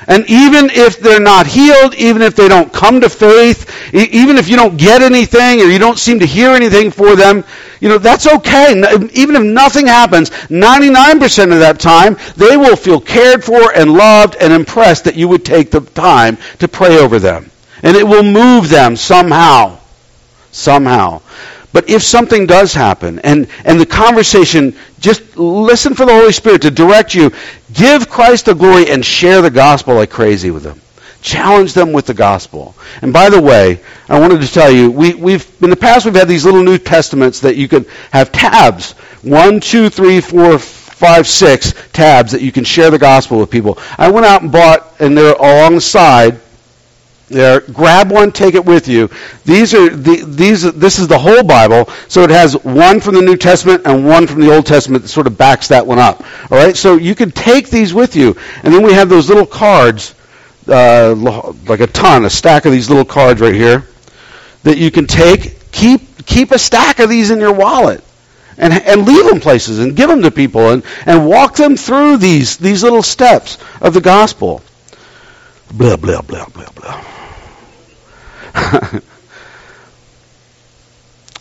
And 0.08 0.24
even 0.30 0.70
if 0.70 1.02
they're 1.02 1.20
not 1.20 1.48
healed, 1.48 1.94
even 1.96 2.22
if 2.22 2.34
they 2.34 2.48
don't 2.48 2.72
come 2.72 3.02
to 3.02 3.10
faith, 3.10 3.94
even 3.94 4.38
if 4.38 4.48
you 4.48 4.56
don't 4.56 4.78
get 4.78 5.02
anything 5.02 5.60
or 5.60 5.66
you 5.66 5.80
don't 5.80 6.00
seem 6.00 6.20
to 6.20 6.26
hear 6.26 6.52
anything 6.52 6.92
for 6.92 7.18
them, 7.18 7.44
you 7.82 7.90
know, 7.90 7.98
that's 7.98 8.26
okay. 8.26 8.72
Even 9.14 9.36
if 9.36 9.44
nothing 9.44 9.88
happens, 9.88 10.30
99% 10.30 11.52
of 11.52 11.60
that 11.60 11.80
time, 11.80 12.18
they 12.38 12.56
will 12.56 12.78
feel 12.78 13.02
cared 13.02 13.44
for 13.44 13.74
and 13.76 13.94
loved 13.94 14.38
and 14.40 14.54
impressed 14.54 15.04
that 15.04 15.16
you 15.16 15.28
would 15.28 15.44
take 15.44 15.72
the 15.72 15.82
time 15.82 16.38
to 16.60 16.70
pray 16.70 16.98
over 17.00 17.20
them. 17.20 17.52
And 17.84 17.98
it 17.98 18.08
will 18.08 18.24
move 18.24 18.70
them 18.70 18.96
somehow. 18.96 19.78
Somehow. 20.52 21.22
But 21.78 21.92
if 21.92 22.02
something 22.02 22.48
does 22.48 22.74
happen 22.74 23.20
and, 23.20 23.48
and 23.64 23.80
the 23.80 23.86
conversation, 23.86 24.76
just 25.00 25.38
listen 25.38 25.94
for 25.94 26.08
the 26.08 26.12
Holy 26.12 26.32
Spirit 26.32 26.64
to 26.64 26.72
direct 26.72 27.14
you. 27.14 27.32
Give 27.72 28.10
Christ 28.10 28.46
the 28.48 28.56
glory 28.56 28.90
and 28.90 29.06
share 29.06 29.44
the 29.44 29.52
gospel 29.52 29.94
like 29.94 30.10
crazy 30.10 30.50
with 30.50 30.64
them. 30.64 30.82
Challenge 31.22 31.76
them 31.76 31.94
with 31.94 32.08
the 32.08 32.16
gospel. 32.16 32.74
And 33.04 33.14
by 33.14 33.30
the 33.30 33.40
way, 33.40 33.80
I 34.10 34.20
wanted 34.20 34.42
to 34.42 34.52
tell 34.52 34.72
you, 34.72 34.90
we, 34.90 35.14
we've 35.14 35.48
in 35.62 35.70
the 35.70 35.76
past 35.76 36.06
we've 36.06 36.16
had 36.16 36.28
these 36.28 36.46
little 36.46 36.64
New 36.64 36.80
Testaments 36.80 37.42
that 37.42 37.58
you 37.58 37.68
can 37.68 37.86
have 38.10 38.32
tabs. 38.32 38.94
One, 39.22 39.60
two, 39.60 39.92
three, 39.92 40.20
four, 40.20 40.58
five, 40.58 41.28
six 41.28 41.76
tabs 41.94 42.32
that 42.32 42.42
you 42.42 42.52
can 42.52 42.64
share 42.64 42.90
the 42.90 42.98
gospel 42.98 43.38
with 43.38 43.52
people. 43.52 43.78
I 44.00 44.10
went 44.10 44.26
out 44.26 44.42
and 44.42 44.52
bought, 44.52 44.96
and 45.00 45.16
they're 45.16 45.36
alongside 45.36 46.42
there. 47.28 47.62
Grab 47.62 48.12
one, 48.12 48.32
take 48.32 48.56
it 48.56 48.66
with 48.66 48.88
you. 48.88 49.10
These 49.46 49.74
are 49.74 49.90
the, 49.90 50.24
these. 50.26 50.64
This 50.74 51.00
is 51.00 51.08
the 51.08 51.18
whole 51.18 51.44
Bible, 51.44 51.90
so 52.08 52.24
it 52.24 52.30
has 52.30 52.54
one 52.64 53.00
from 53.00 53.16
the 53.16 53.22
New 53.22 53.38
Testament 53.38 53.84
and 53.86 54.06
one 54.06 54.28
from 54.28 54.42
the 54.42 54.54
Old 54.54 54.66
Testament 54.66 55.04
that 55.04 55.10
sort 55.10 55.28
of 55.28 55.38
backs 55.38 55.68
that 55.70 55.86
one 55.86 56.00
up. 56.00 56.24
All 56.52 56.58
right, 56.58 56.76
so 56.76 56.96
you 56.96 57.16
can 57.16 57.32
take 57.32 57.70
these 57.70 57.94
with 57.94 58.16
you, 58.16 58.36
and 58.64 58.74
then 58.74 58.84
we 58.84 58.94
have 58.94 59.10
those 59.10 59.30
little 59.30 59.46
cards, 59.46 60.16
uh, 60.68 61.14
like 61.68 61.82
a 61.82 61.88
ton, 61.88 62.26
a 62.26 62.30
stack 62.30 62.66
of 62.66 62.72
these 62.72 62.90
little 62.90 63.06
cards 63.06 63.42
right 63.42 63.56
here, 63.56 63.86
that 64.64 64.78
you 64.78 64.92
can 64.92 65.06
take. 65.06 65.56
Keep 65.72 66.26
keep 66.26 66.52
a 66.52 66.60
stack 66.60 67.00
of 67.00 67.10
these 67.10 67.30
in 67.30 67.40
your 67.40 67.54
wallet. 67.54 68.04
And, 68.60 68.74
and 68.74 69.06
leave 69.06 69.24
them 69.26 69.40
places 69.40 69.78
and 69.78 69.96
give 69.96 70.10
them 70.10 70.24
to 70.24 70.32
people 70.32 70.72
and, 70.72 70.84
and 71.06 71.28
walk 71.28 71.56
them 71.56 71.78
through 71.78 72.18
these, 72.18 72.58
these 72.58 72.82
little 72.82 73.04
steps 73.04 73.60
of 73.82 73.94
the 73.94 74.02
gospel. 74.02 74.64
Blah, 75.72 75.98
blah, 75.98 76.22
blah, 76.24 76.48
blah, 76.48 76.70
blah. 76.74 77.17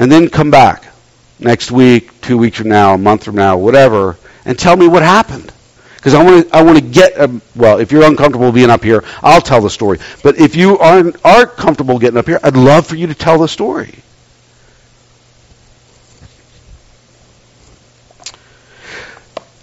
and 0.00 0.12
then 0.12 0.28
come 0.28 0.50
back 0.50 0.84
next 1.38 1.70
week, 1.70 2.20
two 2.20 2.36
weeks 2.38 2.58
from 2.58 2.68
now, 2.68 2.94
a 2.94 2.98
month 2.98 3.24
from 3.24 3.36
now, 3.36 3.56
whatever, 3.56 4.16
and 4.44 4.58
tell 4.58 4.76
me 4.76 4.86
what 4.88 5.02
happened. 5.02 5.52
Because 5.96 6.14
I 6.14 6.22
want 6.22 6.48
to, 6.48 6.56
I 6.56 6.62
want 6.62 6.78
to 6.78 6.84
get, 6.84 7.18
um, 7.18 7.42
well, 7.56 7.80
if 7.80 7.90
you're 7.90 8.04
uncomfortable 8.04 8.52
being 8.52 8.70
up 8.70 8.84
here, 8.84 9.02
I'll 9.22 9.40
tell 9.40 9.60
the 9.60 9.70
story. 9.70 9.98
But 10.22 10.38
if 10.38 10.54
you 10.54 10.78
aren't, 10.78 11.16
aren't 11.24 11.56
comfortable 11.56 11.98
getting 11.98 12.18
up 12.18 12.26
here, 12.26 12.38
I'd 12.42 12.56
love 12.56 12.86
for 12.86 12.96
you 12.96 13.08
to 13.08 13.14
tell 13.14 13.38
the 13.38 13.48
story. 13.48 13.94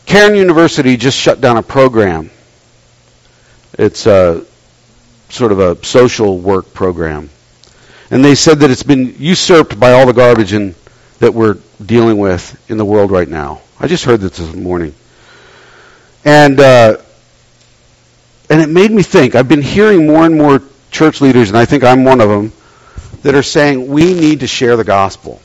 Cairn 0.06 0.36
University 0.36 0.98
just 0.98 1.18
shut 1.18 1.40
down 1.40 1.58
a 1.58 1.64
program. 1.64 2.30
It's 3.80 4.06
a 4.06 4.46
sort 5.30 5.52
of 5.52 5.60
a 5.60 5.84
social 5.84 6.38
work 6.38 6.74
program 6.74 7.30
and 8.14 8.24
they 8.24 8.36
said 8.36 8.60
that 8.60 8.70
it's 8.70 8.84
been 8.84 9.16
usurped 9.18 9.80
by 9.80 9.94
all 9.94 10.06
the 10.06 10.14
garbage 10.14 10.54
in, 10.54 10.76
that 11.18 11.34
we're 11.34 11.58
dealing 11.84 12.20
with 12.20 12.70
in 12.70 12.78
the 12.78 12.86
world 12.86 13.10
right 13.10 13.28
now. 13.28 13.62
I 13.80 13.88
just 13.88 14.06
heard 14.06 14.20
this 14.20 14.38
this 14.38 14.54
morning. 14.54 14.94
And, 16.24 16.60
uh, 16.60 16.98
and 18.52 18.62
it 18.62 18.70
made 18.70 18.92
me 18.92 19.02
think. 19.02 19.34
I've 19.34 19.48
been 19.48 19.64
hearing 19.64 20.06
more 20.06 20.28
and 20.28 20.38
more 20.38 20.62
church 20.92 21.22
leaders, 21.22 21.50
and 21.50 21.58
I 21.58 21.66
think 21.66 21.84
I'm 21.84 22.04
one 22.04 22.22
of 22.22 22.30
them, 22.30 22.54
that 23.24 23.34
are 23.34 23.42
saying 23.42 23.88
we 23.88 24.14
need 24.14 24.42
to 24.42 24.48
share 24.48 24.78
the 24.78 24.84
gospel. 24.84 25.42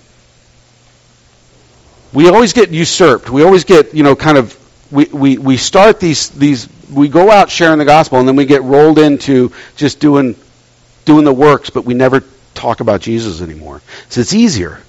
We 2.12 2.28
always 2.28 2.52
get 2.52 2.68
usurped. 2.68 3.30
We 3.30 3.44
always 3.44 3.64
get, 3.64 3.94
you 3.94 4.02
know, 4.02 4.14
kind 4.14 4.36
of, 4.36 4.92
we, 4.92 5.06
we, 5.06 5.38
we 5.38 5.56
start 5.56 6.00
these, 6.00 6.28
these, 6.28 6.68
we 6.92 7.08
go 7.08 7.30
out 7.30 7.48
sharing 7.48 7.78
the 7.78 7.86
gospel, 7.86 8.18
and 8.18 8.28
then 8.28 8.36
we 8.36 8.44
get 8.44 8.62
rolled 8.62 8.98
into 8.98 9.52
just 9.76 10.00
doing, 10.00 10.36
doing 11.06 11.24
the 11.24 11.32
works, 11.32 11.70
but 11.70 11.86
we 11.86 11.94
never 11.94 12.22
talk 12.58 12.80
about 12.80 13.00
Jesus 13.00 13.40
anymore. 13.40 13.80
So 14.08 14.20
it's 14.20 14.34
easier. 14.34 14.80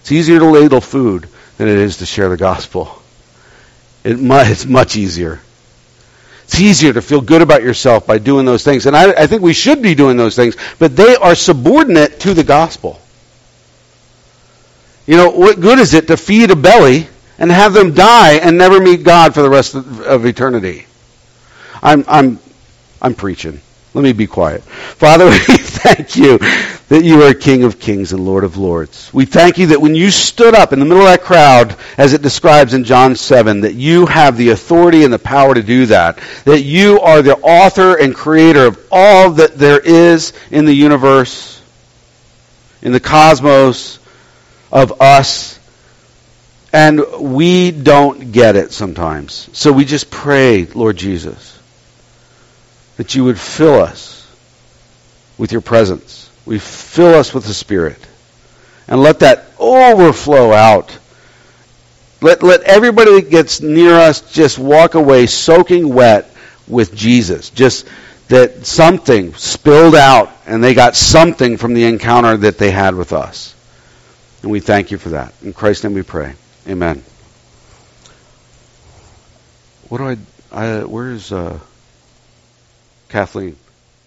It's 0.00 0.12
easier 0.12 0.38
to 0.38 0.46
ladle 0.46 0.80
food 0.80 1.28
than 1.58 1.68
it 1.68 1.76
is 1.76 1.98
to 1.98 2.06
share 2.06 2.28
the 2.28 2.36
gospel. 2.36 3.02
It 4.04 4.16
it's 4.20 4.66
much 4.66 4.96
easier. 4.96 5.40
It's 6.44 6.60
easier 6.60 6.92
to 6.92 7.02
feel 7.02 7.20
good 7.20 7.40
about 7.40 7.62
yourself 7.62 8.06
by 8.06 8.18
doing 8.18 8.44
those 8.44 8.64
things. 8.64 8.86
And 8.86 8.96
I, 8.96 9.12
I 9.12 9.26
think 9.26 9.42
we 9.42 9.52
should 9.52 9.80
be 9.80 9.94
doing 9.94 10.16
those 10.16 10.36
things, 10.36 10.56
but 10.78 10.96
they 10.96 11.16
are 11.16 11.34
subordinate 11.34 12.20
to 12.20 12.34
the 12.34 12.44
gospel. 12.44 13.00
You 15.06 15.16
know, 15.16 15.30
what 15.30 15.60
good 15.60 15.78
is 15.78 15.94
it 15.94 16.08
to 16.08 16.16
feed 16.16 16.50
a 16.50 16.56
belly 16.56 17.08
and 17.38 17.50
have 17.50 17.72
them 17.72 17.94
die 17.94 18.34
and 18.34 18.58
never 18.58 18.80
meet 18.80 19.02
God 19.02 19.34
for 19.34 19.42
the 19.42 19.50
rest 19.50 19.74
of, 19.74 20.00
of 20.02 20.26
eternity? 20.26 20.86
I'm, 21.82 22.04
I'm, 22.06 22.38
I'm 23.00 23.14
preaching. 23.14 23.60
Let 23.94 24.02
me 24.02 24.12
be 24.12 24.26
quiet. 24.26 24.62
Father, 24.62 25.26
we 25.48 25.56
thank 25.82 26.16
you 26.16 26.38
that 26.88 27.04
you 27.04 27.22
are 27.22 27.34
King 27.34 27.64
of 27.64 27.78
kings 27.78 28.12
and 28.12 28.24
Lord 28.24 28.44
of 28.44 28.56
lords. 28.56 29.10
We 29.12 29.24
thank 29.24 29.58
you 29.58 29.68
that 29.68 29.80
when 29.80 29.94
you 29.94 30.10
stood 30.10 30.54
up 30.54 30.72
in 30.72 30.78
the 30.78 30.84
middle 30.84 31.02
of 31.02 31.08
that 31.08 31.22
crowd, 31.22 31.76
as 31.98 32.12
it 32.12 32.22
describes 32.22 32.74
in 32.74 32.84
John 32.84 33.16
7, 33.16 33.62
that 33.62 33.74
you 33.74 34.06
have 34.06 34.36
the 34.36 34.50
authority 34.50 35.04
and 35.04 35.12
the 35.12 35.18
power 35.18 35.54
to 35.54 35.62
do 35.62 35.86
that. 35.86 36.18
That 36.44 36.62
you 36.62 37.00
are 37.00 37.22
the 37.22 37.36
author 37.36 37.98
and 37.98 38.14
creator 38.14 38.66
of 38.66 38.86
all 38.90 39.30
that 39.32 39.56
there 39.56 39.80
is 39.80 40.32
in 40.50 40.64
the 40.64 40.74
universe, 40.74 41.62
in 42.82 42.92
the 42.92 43.00
cosmos, 43.00 43.98
of 44.70 45.00
us. 45.00 45.58
And 46.72 47.02
we 47.20 47.70
don't 47.70 48.32
get 48.32 48.56
it 48.56 48.72
sometimes. 48.72 49.48
So 49.52 49.72
we 49.72 49.84
just 49.84 50.10
pray, 50.10 50.64
Lord 50.66 50.96
Jesus 50.96 51.52
that 52.96 53.14
you 53.14 53.24
would 53.24 53.40
fill 53.40 53.80
us 53.80 54.21
with 55.38 55.52
your 55.52 55.60
presence. 55.60 56.30
We 56.44 56.58
fill 56.58 57.14
us 57.14 57.32
with 57.32 57.44
the 57.44 57.54
Spirit. 57.54 57.98
And 58.88 59.00
let 59.00 59.20
that 59.20 59.44
overflow 59.58 60.52
out. 60.52 60.96
Let, 62.20 62.42
let 62.42 62.62
everybody 62.62 63.20
that 63.20 63.30
gets 63.30 63.60
near 63.60 63.94
us 63.94 64.32
just 64.32 64.58
walk 64.58 64.94
away 64.94 65.26
soaking 65.26 65.92
wet 65.92 66.30
with 66.68 66.94
Jesus. 66.94 67.50
Just 67.50 67.88
that 68.28 68.64
something 68.64 69.34
spilled 69.34 69.94
out 69.94 70.32
and 70.46 70.62
they 70.62 70.74
got 70.74 70.96
something 70.96 71.56
from 71.56 71.74
the 71.74 71.84
encounter 71.84 72.36
that 72.36 72.58
they 72.58 72.70
had 72.70 72.94
with 72.94 73.12
us. 73.12 73.54
And 74.42 74.50
we 74.50 74.60
thank 74.60 74.90
you 74.90 74.98
for 74.98 75.10
that. 75.10 75.32
In 75.42 75.52
Christ's 75.52 75.84
name 75.84 75.94
we 75.94 76.02
pray. 76.02 76.34
Amen. 76.68 77.02
What 79.88 79.98
do 79.98 80.08
I, 80.08 80.16
I 80.50 80.84
where's, 80.84 81.32
uh, 81.32 81.58
Kathleen. 83.08 83.56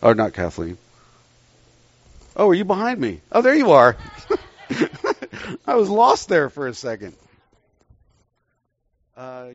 Or 0.02 0.16
not 0.16 0.34
Kathleen. 0.34 0.78
Oh, 2.36 2.50
are 2.50 2.54
you 2.54 2.66
behind 2.66 3.00
me? 3.00 3.22
Oh, 3.32 3.42
there 3.42 3.56
you 3.56 3.72
are. 3.72 3.96
I 5.66 5.76
was 5.76 5.90
lost 5.90 6.28
there 6.28 6.50
for 6.50 6.68
a 6.68 6.74
second. 6.74 7.16
Uh, 9.16 9.50